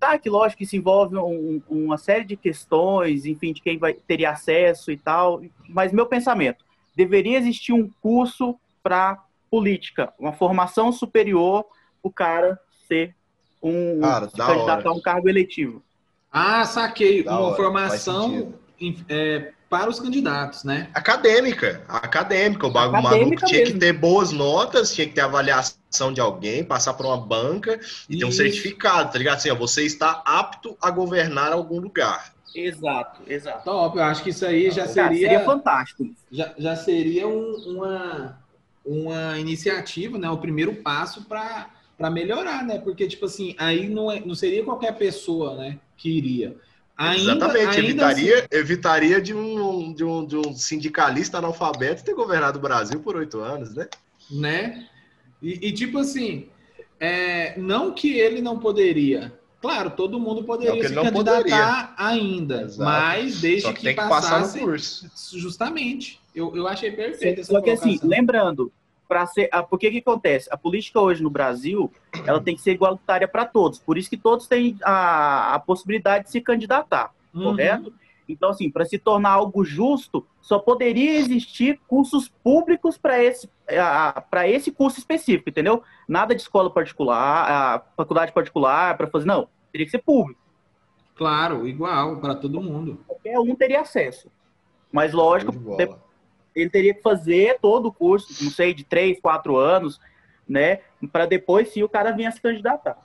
[0.00, 3.94] Tá, que lógico que se envolve um- uma série de questões, enfim, de quem vai
[3.94, 9.18] teria acesso e tal, mas meu pensamento, deveria existir um curso para
[9.50, 11.64] política, uma formação superior
[12.02, 13.14] o cara ser
[13.62, 14.88] um Cara, se candidatar hora.
[14.90, 15.82] a um cargo eletivo.
[16.30, 17.24] Ah, saquei.
[17.24, 18.54] Da Uma hora, formação
[19.08, 20.90] é, para os candidatos, né?
[20.94, 22.66] Acadêmica, acadêmica.
[22.66, 23.74] O bagulho Acadêmica maluco tinha mesmo.
[23.74, 28.16] que ter boas notas, tinha que ter avaliação de alguém, passar por uma banca e
[28.16, 28.38] ter um Isso.
[28.38, 29.36] certificado, tá ligado?
[29.36, 32.32] Assim, ó, você está apto a governar algum lugar.
[32.54, 33.64] Exato, exato.
[33.64, 36.06] Top, eu acho que isso aí já seria, seria fantástico.
[36.30, 38.38] já, já seria um- uma,
[38.84, 40.28] uma iniciativa, né?
[40.30, 42.78] O primeiro passo para melhorar, né?
[42.78, 46.56] Porque, tipo assim, aí não, é, não seria qualquer pessoa, né, que iria.
[46.98, 52.12] Ainda, Exatamente, ainda assim- evitaria, evitaria de, um, de, um, de um sindicalista analfabeto ter
[52.12, 53.86] governado o Brasil por oito anos, né?
[54.28, 54.88] né?
[55.40, 56.48] E, e, tipo assim,
[56.98, 59.32] é, não que ele não poderia.
[59.60, 62.82] Claro, todo mundo poderia se candidatar ainda, Exato.
[62.82, 65.10] mas desde Só que que, tem que passar passasse no curso.
[65.38, 66.20] justamente.
[66.34, 68.72] Eu, eu achei perfeito essa Só que assim, lembrando,
[69.08, 70.48] para ser, ah, porque que acontece?
[70.52, 71.90] A política hoje no Brasil,
[72.26, 73.78] ela tem que ser igualitária para todos.
[73.78, 77.44] Por isso que todos têm a, a possibilidade de se candidatar, Uhum.
[77.44, 77.92] correto?
[78.28, 83.48] Então, assim, para se tornar algo justo, só poderia existir cursos públicos para esse,
[84.30, 85.82] para esse curso específico, entendeu?
[86.06, 89.26] Nada de escola particular, a faculdade particular, para fazer.
[89.26, 90.38] Não, teria que ser público.
[91.14, 93.00] Claro, igual para todo mundo.
[93.06, 94.30] Qualquer um teria acesso.
[94.92, 95.52] Mas, lógico,
[96.60, 100.00] ele teria que fazer todo o curso, não sei, de três, quatro anos,
[100.48, 100.80] né?
[101.12, 102.98] Para depois sim o cara vir a se candidatar.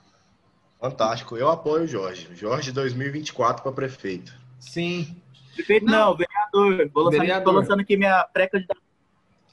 [0.80, 1.36] Fantástico.
[1.36, 2.28] Eu apoio o Jorge.
[2.34, 4.34] Jorge 2024 para prefeito.
[4.58, 5.16] Sim,
[5.54, 6.10] Prefeito, Não.
[6.10, 6.90] não, vereador.
[6.92, 7.44] Vou lançar, Vereador.
[7.52, 8.84] Tô lançando aqui minha pré-candidatura.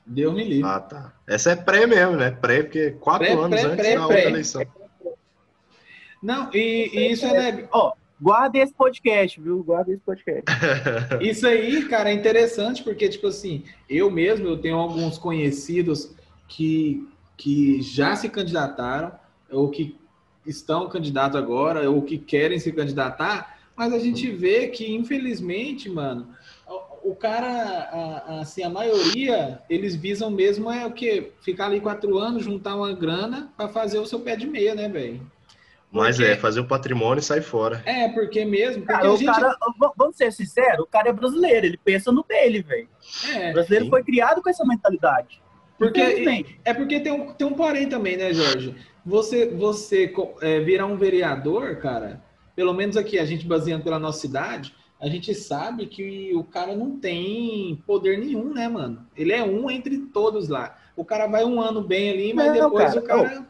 [0.05, 0.67] Deus me livre.
[0.69, 1.13] Ah, tá.
[1.27, 2.31] Essa é pré mesmo, né?
[2.31, 4.15] Pré, porque quatro Pré, anos pré, antes pré, da pré.
[4.15, 4.65] outra eleição.
[6.21, 7.69] Não, e, e isso é legal.
[7.71, 9.63] Ó, guarda esse podcast, viu?
[9.63, 10.43] Guarda esse podcast.
[11.21, 16.13] Isso aí, cara, é interessante porque, tipo assim, eu mesmo, eu tenho alguns conhecidos
[16.47, 19.11] que, que já se candidataram,
[19.51, 19.95] ou que
[20.45, 26.27] estão candidatos agora, ou que querem se candidatar, mas a gente vê que, infelizmente, mano,
[27.03, 31.31] o, cara, a- assim, a maioria, eles visam mesmo é o quê?
[31.41, 34.87] Ficar ali quatro anos, juntar uma grana para fazer o seu pé de meia, né,
[34.87, 35.21] velho?
[35.91, 37.81] Mas Porque- é, fazer o patrimônio e sair fora.
[37.85, 39.25] É, porque mesmo, porque Cara, a o gente...
[39.25, 39.57] cara,
[39.97, 42.87] vamos ser sinceros, o cara é brasileiro, ele pensa no dele, velho.
[43.35, 43.91] É, O brasileiro sim.
[43.91, 45.41] foi criado com essa mentalidade.
[45.77, 46.45] Porque-.
[46.63, 48.75] É porque tem um, tem um porém também, né, Jorge?
[49.05, 52.21] Você, você é, virar um vereador, cara,
[52.55, 56.75] pelo menos aqui, a gente baseando pela nossa cidade, a gente sabe que o cara
[56.75, 59.07] não tem poder nenhum, né, mano?
[59.17, 60.77] Ele é um entre todos lá.
[60.95, 63.47] O cara vai um ano bem ali, mas Não, depois cara, o cara.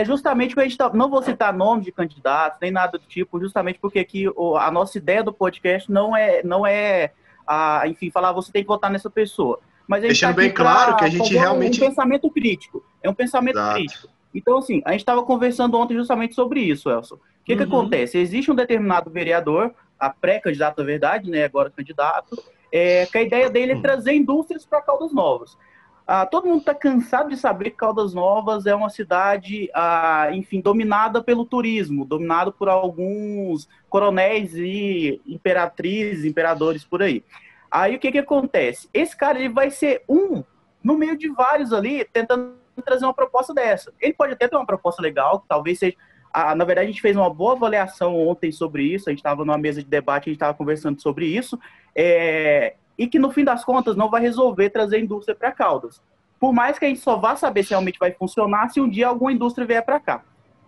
[0.00, 0.90] É justamente o que a gente tá.
[0.92, 4.70] Não vou citar nomes de candidatos, nem nada do tipo, justamente porque aqui o- a
[4.70, 7.12] nossa ideia do podcast não é, não é
[7.46, 9.58] a, enfim, falar você tem que votar nessa pessoa.
[9.88, 11.86] Mas a gente Deixando tá aqui bem claro pra que a gente um- realmente- um
[11.88, 12.84] pensamento crítico.
[13.02, 13.74] É um pensamento Exato.
[13.74, 14.08] crítico.
[14.34, 17.16] Então, assim, a gente estava conversando ontem justamente sobre isso, Elson.
[17.16, 17.68] O que, que Uhum.
[17.68, 18.16] acontece?
[18.18, 22.42] Existe um determinado vereador, a pré-candidato, na verdade, né, agora candidato,
[22.72, 23.82] é, que a ideia dele é Hum.
[23.82, 25.58] trazer indústrias para Caldas Novas.
[26.06, 30.60] Ah, todo mundo está cansado de saber que Caldas Novas é uma cidade, ah, enfim,
[30.60, 37.24] dominada pelo turismo, dominada por alguns coronéis e imperatrizes, imperadores por aí.
[37.70, 38.88] Aí o que, que acontece?
[38.92, 40.42] Esse cara ele vai ser um
[40.82, 43.92] no meio de vários ali, tentando trazer uma proposta dessa.
[44.00, 45.96] Ele pode até ter uma proposta legal, que talvez seja.
[46.32, 49.08] ah, na verdade, a gente fez uma boa avaliação ontem sobre isso.
[49.08, 51.58] A gente estava numa mesa de debate, a gente estava conversando sobre isso.
[51.94, 56.02] é, e que no fim das contas não vai resolver trazer indústria para Caldas.
[56.38, 59.08] Por mais que a gente só vá saber se realmente vai funcionar se um dia
[59.08, 60.22] alguma indústria vier para cá.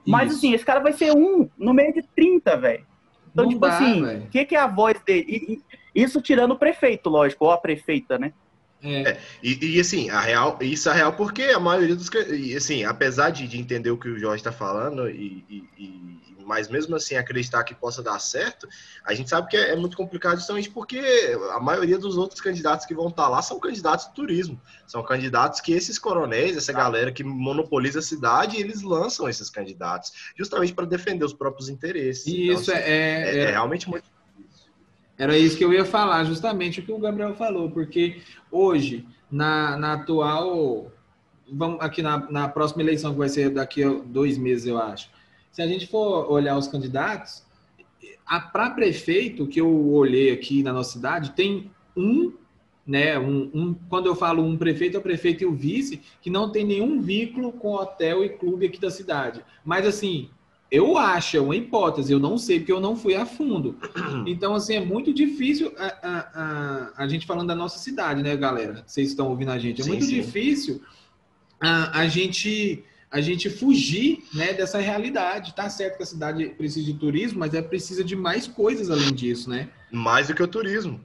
[0.07, 0.39] Mas Isso.
[0.39, 2.87] assim, esse cara vai ser um no meio de 30, velho.
[3.33, 5.25] Então, Não tipo dá, assim, o que, que é a voz dele?
[5.29, 8.33] E- e- isso tirando o prefeito, lógico, ou a prefeita, né?
[8.85, 12.09] É, E, e, assim, a real, isso é real porque a maioria dos.
[12.31, 16.25] E, assim, apesar de, de entender o que o Jorge está falando, e, e- e-
[16.47, 18.69] mas mesmo assim acreditar que possa dar certo,
[19.05, 20.99] a gente sabe que é, é muito complicado justamente porque
[21.53, 24.61] a maioria dos outros candidatos que vão estar lá são candidatos de turismo.
[24.87, 30.13] São candidatos que esses coronéis, essa galera que monopoliza a cidade, eles lançam esses candidatos,
[30.37, 32.27] justamente para defender os próprios interesses.
[32.27, 34.14] e Então, isso assim, é, é- é, é- é realmente muito.
[35.17, 39.77] Era isso que eu ia falar, justamente o que o Gabriel falou, porque hoje, na,
[39.77, 40.91] na atual.
[41.47, 45.11] Vamos aqui na, na próxima eleição, que vai ser daqui a dois meses, eu acho.
[45.53, 47.45] Se a gente for olhar os candidatos,
[48.53, 52.33] para prefeito, que eu olhei aqui na nossa cidade, tem um,
[52.87, 53.19] né?
[53.19, 56.51] Um, um- quando eu falo um prefeito, é o prefeito e o vice, que não
[56.51, 59.45] tem nenhum vínculo com hotel e clube aqui da cidade.
[59.65, 60.31] Mas assim,
[60.75, 63.77] eu acho, é uma hipótese, eu não sei, porque eu não fui a fundo.
[64.27, 68.37] Então, assim, é muito difícil a, a, a, a gente falando da nossa cidade, né,
[68.37, 68.83] galera?
[68.87, 69.81] Vocês estão ouvindo a gente.
[69.81, 70.15] É Sim, muito sim.
[70.21, 70.83] difícil
[71.61, 75.55] a, a gente a gente fugir né, dessa realidade.
[75.55, 79.13] Tá certo que a cidade precisa de turismo, mas é precisa de mais coisas além
[79.15, 79.69] disso, né?
[79.93, 81.01] Mais do que o turismo.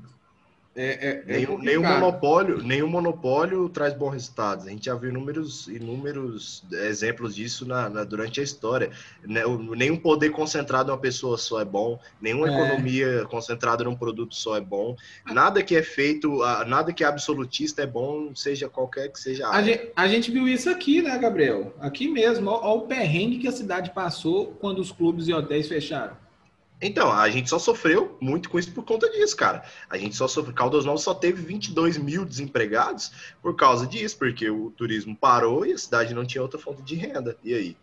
[0.82, 2.00] É, é, é Nenhum, nenhum complicado.
[2.00, 4.66] monopólio, nenhum monopólio traz bons resultados.
[4.66, 8.90] A gente já viu inúmeros, inúmeros exemplos disso na, na- durante a história.
[9.26, 9.42] Né,
[9.76, 12.54] Nenhum poder concentrado em uma pessoa só é bom, nenhuma É.
[12.54, 14.96] economia concentrada num produto só é bom.
[15.26, 19.58] Nada que é feito, nada que é absolutista é bom, seja qualquer que seja a
[19.58, 21.74] A gente, a gente viu isso aqui, né, Gabriel?
[21.82, 22.50] Aqui mesmo.
[22.50, 26.16] Olha o perrengue que a cidade passou quando os clubes e hotéis fecharam.
[26.82, 29.64] Então, a gente só sofreu muito com isso por conta disso, cara.
[29.90, 30.54] A gente só sofreu.
[30.56, 33.12] Caldas Novas só teve 22 mil desempregados
[33.42, 36.96] por causa disso, porque o turismo parou e a cidade não tinha outra fonte de
[36.96, 37.36] renda.
[37.44, 37.78] E aí?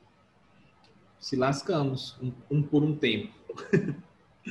[1.20, 3.32] Se lascamos, um, um por um tempo.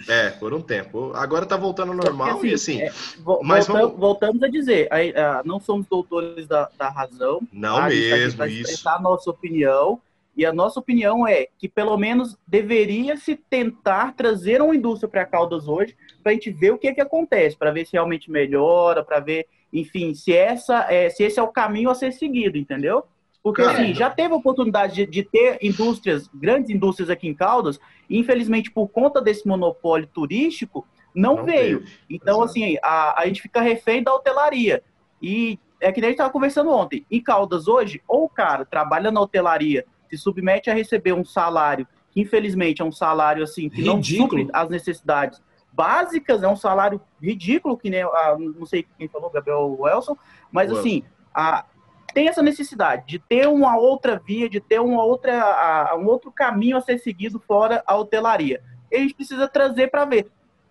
[0.10, 1.14] É, por um tempo.
[1.14, 2.82] Agora tá voltando ao normal Porque, e assim.
[2.82, 5.14] é, vo- mas voltam- vamos- Voltamos a dizer, aí,
[5.46, 7.40] não somos doutores da, da razão.
[7.50, 8.62] Não a gente tá aqui mesmo, pra isso.
[8.64, 10.02] expressar a nossa opinião.
[10.36, 15.26] E a nossa opinião é que pelo menos deveria se tentar trazer uma indústria para
[15.26, 19.04] Caldas hoje, para a gente ver o que, que acontece, para ver se realmente melhora,
[19.04, 23.04] para ver, enfim, se, essa é, se esse é o caminho a ser seguido, entendeu?
[23.42, 27.34] Porque Cara, assim, já teve a oportunidade de, de ter indústrias, grandes indústrias aqui em
[27.34, 27.80] Caldas,
[28.10, 31.80] e infelizmente por conta desse monopólio turístico, não, Não veio.
[31.80, 31.92] teve.
[32.10, 32.50] Então, Exato.
[32.52, 34.84] assim, a, a gente fica refém da hotelaria.
[35.22, 37.06] E é que nem a gente estava conversando ontem.
[37.10, 39.86] Em Caldas hoje, ou o cara trabalha na hotelaria,
[40.18, 44.30] se submete a receber um salário, que infelizmente é um salário assim, que não Ridículo.
[44.42, 45.42] supre as necessidades
[45.72, 50.16] básicas, é um salário ridículo, que nem, a, não sei quem falou, Gabriel Welson,
[50.52, 50.80] mas Welson.
[50.80, 51.04] assim,
[51.34, 51.66] a,
[52.14, 56.32] tem essa necessidade de ter uma outra via, de ter uma outra, a- um outro
[56.32, 58.62] caminho a ser seguido fora a hotelaria.
[58.90, 60.28] E a gente precisa trazer para ver.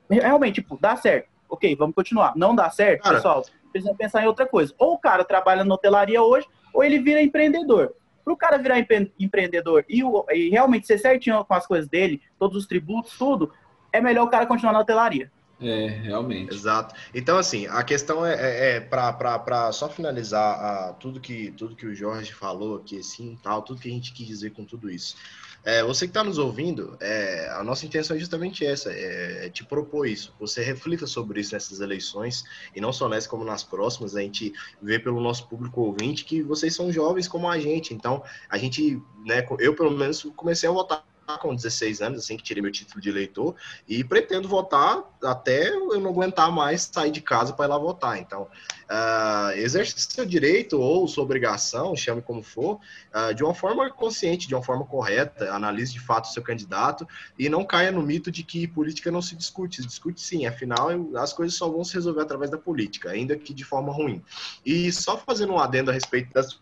[0.08, 1.28] Realmente, tipo, dá certo.
[1.50, 2.32] Ok, vamos continuar.
[2.34, 3.16] Não dá certo, Cara.
[3.16, 4.72] pessoal, precisa pensar em outra coisa.
[4.78, 7.92] Ou o cara trabalha na hotelaria hoje, ou ele vira empreendedor.
[8.24, 11.88] Para o cara virar empre- empreendedor e, o- e realmente ser certinho com as coisas
[11.88, 13.52] dele, todos os tributos, tudo,
[13.92, 15.30] é melhor o cara continuar na hotelaria.
[15.60, 16.52] É, realmente.
[16.52, 16.94] Exato.
[17.14, 21.86] Então, assim, a questão é, é, é para só finalizar a, tudo, que, tudo que
[21.86, 25.16] o Jorge falou aqui, assim, tal, tudo que a gente quis dizer com tudo isso.
[25.64, 29.50] É, você que está nos ouvindo, é, a nossa intenção é justamente essa, é, é
[29.50, 30.34] te propor isso.
[30.38, 32.44] Você reflita sobre isso nessas eleições,
[32.76, 34.52] e não só nessa como nas próximas, a gente
[34.82, 39.00] vê pelo nosso público ouvinte que vocês são jovens como a gente, então a gente,
[39.24, 41.04] né, eu pelo menos comecei a votar
[41.40, 43.54] com 16 anos, assim que tirei meu título de eleitor,
[43.88, 48.18] e pretendo votar até eu não aguentar mais sair de casa para ir lá votar.
[48.18, 48.48] Então,
[48.88, 52.78] ah, exerce seu direito ou sua obrigação, chame como for,
[53.12, 57.06] ah, de uma forma consciente, de uma forma correta, analise de fato o seu candidato
[57.38, 59.82] e não caia no mito de que política não se discute.
[59.82, 63.54] Se discute sim, afinal, as coisas só vão se resolver através da política, ainda que
[63.54, 64.22] de forma ruim.
[64.64, 66.58] E só fazendo um adendo a respeito das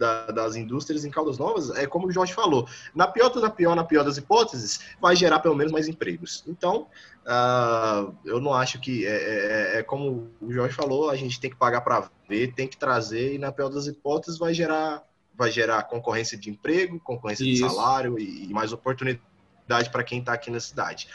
[0.00, 3.76] da- das indústrias em Caldas Novas, é como o Jorge falou, na pior, na pior,
[3.76, 6.42] na pior das hipóteses, vai gerar pelo menos mais empregos.
[6.48, 6.88] Então,
[7.26, 11.50] ah, eu não acho que é, é- é como o Jorge falou, a gente tem
[11.50, 15.50] que pagar para ver, tem que trazer e na pior das hipóteses vai gerar vai
[15.50, 17.62] gerar concorrência de emprego, concorrência Isso.
[17.66, 21.08] de salário e, e mais oportunidade para quem está aqui na cidade.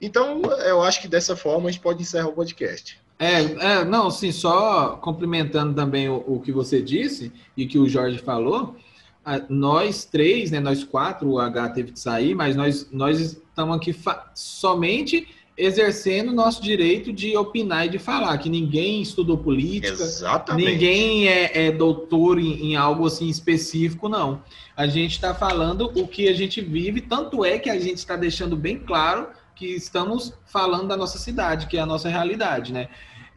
[0.00, 3.00] Então, eu acho que dessa forma a gente pode encerrar o podcast.
[3.18, 7.88] É, é, não, sim, só complementando também o, o que você disse e que o
[7.88, 8.76] Jorge falou,
[9.24, 13.76] a- nós três, né, nós quatro, o H teve que sair, mas nós, nós estamos
[13.76, 13.94] aqui
[14.34, 20.70] somente exercendo o nosso direito de opinar e de falar, que ninguém estudou política, Exatamente.
[20.70, 24.40] Ninguém é, é doutor em, em algo assim específico, não.
[24.76, 28.14] A gente está falando o que a gente vive, tanto é que a gente está
[28.14, 32.88] deixando bem claro que estamos falando da nossa cidade, que é a nossa realidade, né?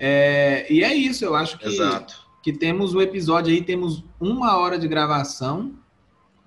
[0.04, 2.28] É, e é isso, eu acho que, Exato.
[2.42, 5.76] que temos o episódio aí, temos uma hora de gravação,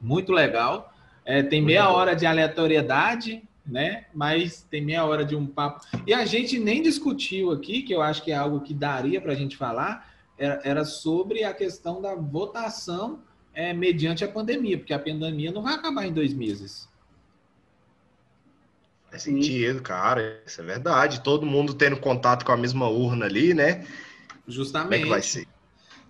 [0.03, 0.93] muito legal.
[1.25, 4.07] É, tem meia hora de aleatoriedade, né?
[4.13, 5.87] Mas tem meia hora de um papo.
[6.05, 9.31] E a gente nem discutiu aqui, que eu acho que é algo que daria para
[9.31, 13.21] a gente falar, era, era sobre a questão da votação
[13.55, 16.89] é, mediante a pandemia, porque a pandemia não vai acabar em dois meses.
[19.15, 20.43] Faz sentido, cara.
[20.45, 21.21] Isso é verdade.
[21.21, 23.75] Todo mundo tendo contato com a mesma urna ali, né?
[23.75, 25.03] Como é Justamente.
[25.05, 25.47] que vai ser?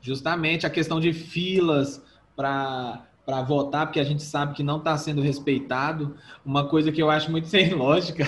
[0.00, 2.00] Justamente a questão de filas
[2.34, 6.14] para para votar, porque a gente sabe que não está sendo respeitado.
[6.44, 8.24] Uma coisa que eu acho muito sem lógica,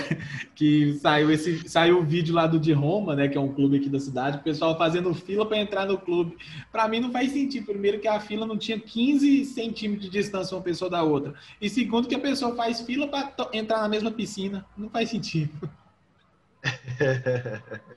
[0.55, 3.77] que saiu esse saiu o vídeo lá do de Roma, né, que é um clube
[3.77, 6.35] aqui da cidade, o pessoal fazendo fila para entrar no clube.
[6.71, 7.67] Para mim não faz sentido.
[7.67, 11.33] Primeiro que a fila não tinha 15 centímetros de distância uma pessoa da outra.
[11.61, 14.65] E segundo que a pessoa faz fila para entrar na mesma piscina.
[14.75, 15.51] Não faz sentido.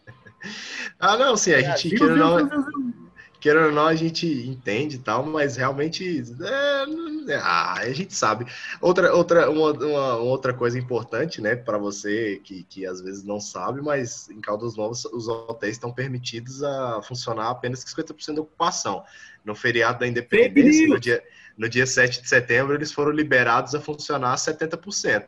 [0.98, 2.94] Ah, não, sim, a gente, viu, ou viu, não,
[3.41, 8.14] querendo ou não, a gente entende e tal, mas realmente, é, é, ah, a gente
[8.14, 8.47] sabe.
[8.80, 13.41] Outra, outra, uma, uma outra coisa importante, né, para você que, que às vezes não
[13.41, 18.41] sabe, mas em Caldas Novas os hotéis estão permitidos a funcionar apenas com 50% de
[18.41, 19.03] ocupação.
[19.43, 21.22] No feriado da Independência, no dia,
[21.57, 25.26] no dia 7 de setembro, eles foram liberados a funcionar 70%.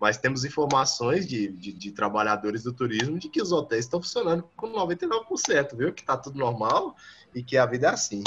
[0.00, 4.42] Mas temos informações de, de, de trabalhadores do turismo de que os hotéis estão funcionando
[4.56, 5.92] com 99%, viu?
[5.92, 6.96] Que tá tudo normal
[7.34, 8.22] e que a vida é assim.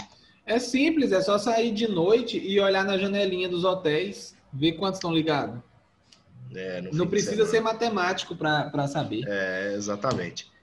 [0.45, 4.97] É simples, é só sair de noite e olhar na janelinha dos hotéis, ver quantos
[4.97, 5.60] estão ligados.
[6.56, 9.26] É, Não precisa ser matemático para saber.
[9.28, 10.53] É, exatamente.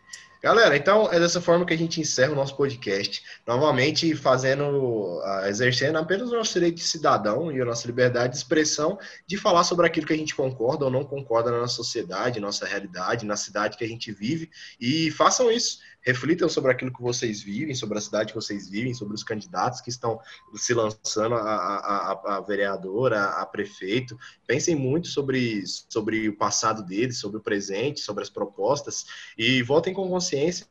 [0.43, 3.23] Galera, então é dessa forma que a gente encerra o nosso podcast.
[3.47, 8.39] Novamente fazendo, ah, exercendo apenas o nosso direito de cidadão e a nossa liberdade de
[8.39, 12.41] expressão de falar sobre aquilo que a gente concorda ou não concorda na nossa sociedade,
[12.41, 14.51] nossa realidade, na cidade que a gente vive.
[14.81, 15.79] E façam isso.
[16.05, 19.81] Reflitam sobre aquilo que vocês vivem, sobre a cidade que vocês vivem, sobre os candidatos
[19.81, 20.21] que estão
[20.55, 24.19] se lançando a, a, a, a vereador, a, prefeito.
[24.47, 29.05] Pensem muito sobre, sobre o passado deles, sobre o presente, sobre as propostas
[29.39, 30.67] e votem com consciência.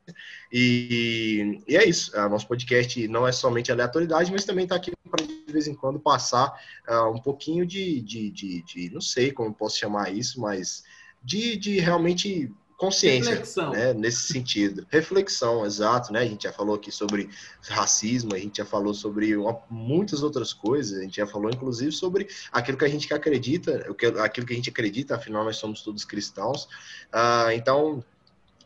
[0.52, 2.16] E, e é isso.
[2.18, 5.74] O nosso podcast não é somente aleatoriedade, mas também está aqui para de vez em
[5.76, 6.54] quando passar
[6.88, 10.84] ah, um pouquinho de, de, de, de- não sei como posso chamar isso, mas
[11.24, 12.52] de, de realmente
[12.82, 13.72] consciência Reflexão.
[13.72, 14.88] né, nesse sentido.
[14.90, 16.22] Reflexão, exato, né?
[16.22, 17.30] A gente já falou aqui sobre
[17.70, 21.92] racismo, a gente já falou sobre uma- muitas outras coisas, a gente já falou inclusive
[21.92, 23.86] sobre aquilo que a gente acredita,
[24.24, 26.68] aquilo que a gente acredita, afinal nós somos todos cristãos.
[27.12, 28.04] Ah, então,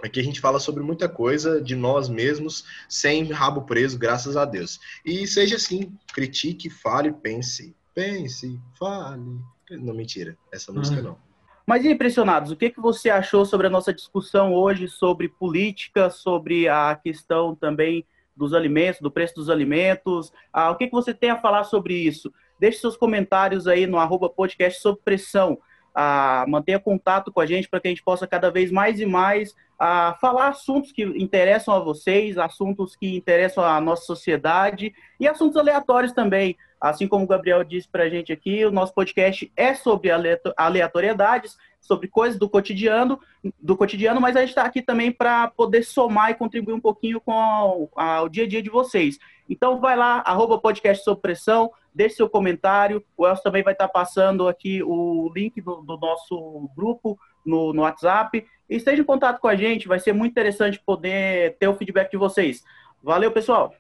[0.02, 4.46] aqui a gente fala sobre muita coisa de nós mesmos, sem rabo preso, graças a
[4.46, 4.80] Deus.
[5.04, 7.76] E seja assim, critique, fale, pense.
[7.94, 9.40] Pense, fale.
[9.72, 11.04] Não, mentira, essa música Uhum.
[11.04, 11.25] não.
[11.66, 16.70] Mas impressionados, o que, que você achou sobre a nossa discussão hoje sobre política, sobre
[16.70, 18.06] a questão também
[18.36, 20.32] dos alimentos, do preço dos alimentos?
[20.54, 22.32] Ah, o que, que você tem a falar sobre isso?
[22.60, 25.58] Deixe seus comentários aí no arroba podcast sob pressão.
[25.94, 29.06] Ah, mantenha contato com a gente para que a gente possa cada vez mais e
[29.06, 35.28] mais ah, falar assuntos que interessam a vocês, assuntos que interessam a nossa sociedade e
[35.28, 36.56] assuntos aleatórios também.
[36.80, 40.54] Assim como o Gabriel disse para a gente aqui, o nosso podcast é sobre aleato-
[40.58, 43.20] aleatoriedades, sobre coisas do cotidiano,
[43.62, 47.22] do cotidiano, mas a gente está aqui também para poder somar e contribuir um pouquinho
[47.22, 49.20] com o dia a dia de vocês.
[49.50, 53.04] Então vai lá, arroba podcast sob pressão, deixe seu comentário.
[53.16, 57.84] O Elcio também vai estar passando aqui o link do, do nosso grupo no, no
[57.84, 58.44] WhatsApp.
[58.68, 62.10] E esteja em contato com a gente, vai ser muito interessante poder ter o feedback
[62.10, 62.64] de vocês.
[63.04, 63.74] Valeu, pessoal!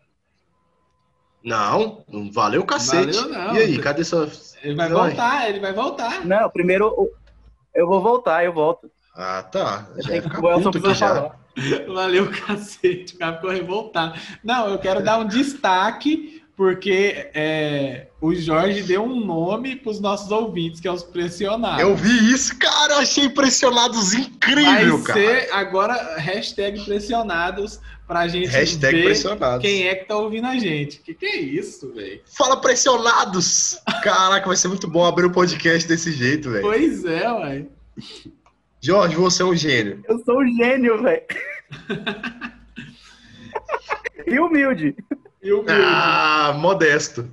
[1.46, 3.14] Não, não valeu o cacete.
[3.18, 3.56] Valeu, não.
[3.56, 4.28] E aí, cadê sua.
[4.64, 5.10] Ele vai Vai.
[5.10, 6.26] voltar, ele vai voltar.
[6.26, 7.12] Não, primeiro
[7.74, 8.90] eu vou voltar, eu volto.
[9.16, 9.88] Ah, tá.
[9.98, 11.16] Já ia que- ficar o Elson puto aqui precisa já.
[11.16, 11.40] falar.
[11.94, 13.16] Valeu, cacete.
[13.16, 14.20] O cara ficou revoltado.
[14.44, 20.00] Não, eu quero dar um destaque, porque é, o Jorge deu um nome para os
[20.00, 21.82] nossos ouvintes, que é os pressionados.
[21.82, 22.94] Eu vi isso, cara.
[22.94, 25.20] Eu achei impressionados Vai incrível, cara.
[25.20, 29.62] ser agora hashtag pressionados pra gente Hashtag ver pressionados.
[29.62, 31.02] quem é que tá ouvindo a gente.
[31.02, 32.22] Que que é isso, velho?
[32.38, 33.78] Fala pressionados!
[34.02, 36.64] Caraca, vai ser muito bom abrir o podcast desse jeito, velho.
[36.64, 37.66] Pois é, ué.
[38.82, 40.04] Jorge, você é um gênio.
[40.08, 41.24] Eu sou um gênio, velho.
[44.28, 44.96] e humilde.
[45.46, 47.30] E o Ah, modesto.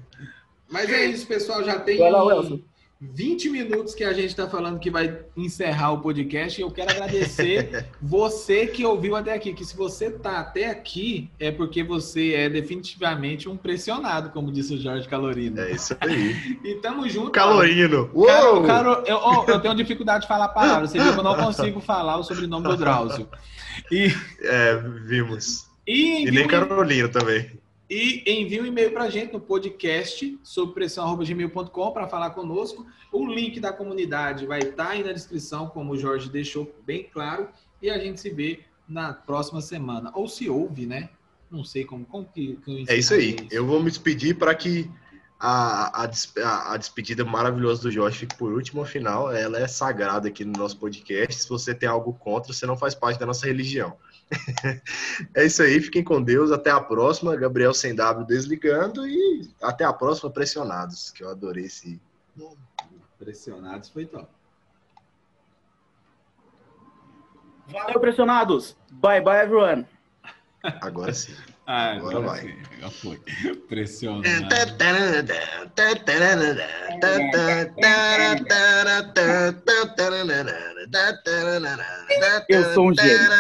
[0.71, 1.65] Mas é isso, pessoal.
[1.65, 2.61] Já tem lá, Wilson.
[3.05, 6.61] 20 minutos que a gente está falando que vai encerrar o podcast.
[6.61, 9.53] E eu quero agradecer você que ouviu até aqui.
[9.55, 14.75] Que se você tá até aqui, é porque você é definitivamente um pressionado, como disse
[14.75, 15.59] o Jorge Calorino.
[15.61, 16.59] É isso aí.
[16.63, 17.31] E tamo junto.
[17.33, 18.07] Calorino.
[18.09, 18.63] Cara, Uou!
[18.65, 20.87] cara, eu, ó, eu tenho dificuldade de falar a palavra.
[20.87, 23.27] Você viu que eu não consigo falar o sobrenome do Drauzio.
[23.91, 25.67] E, É, vimos.
[25.87, 27.51] e, E nem Carolino também.
[27.93, 32.87] E envia um e-mail pra gente no podcast sob pressão.gmail.com para falar conosco.
[33.13, 37.49] O link da comunidade vai estar aí na descrição, como o Jorge deixou bem claro.
[37.83, 40.11] E a gente se vê na próxima semana.
[40.15, 41.11] Ou se ouve, né?
[41.51, 43.33] Não sei como, como que, que É isso aí.
[43.35, 44.91] encerro Eu vou me despedir para que
[45.39, 46.11] a, a,
[46.45, 48.81] a- a despedida maravilhosa do Jorge fique por último.
[48.83, 51.43] Afinal, ela é sagrada aqui no nosso podcast.
[51.43, 53.97] Se você tem algo contra, você não faz parte da nossa religião.
[55.35, 55.81] é isso aí.
[55.81, 56.51] Fiquem com Deus.
[56.51, 57.37] Até a próxima.
[57.37, 59.07] Gabriel sem W desligando.
[59.07, 61.11] E até a próxima, pressionados.
[61.11, 62.01] Que eu adorei esse.
[63.19, 64.29] Pressionados foi top.
[67.69, 68.77] Valeu, pressionados.
[68.91, 69.87] Bye, bye, everyone.
[70.81, 71.35] Agora sim.
[71.67, 72.57] Ah, Agora vai.
[72.81, 73.21] já foi.
[73.69, 74.27] Pressionado.
[82.49, 83.31] Eu sou um gênio.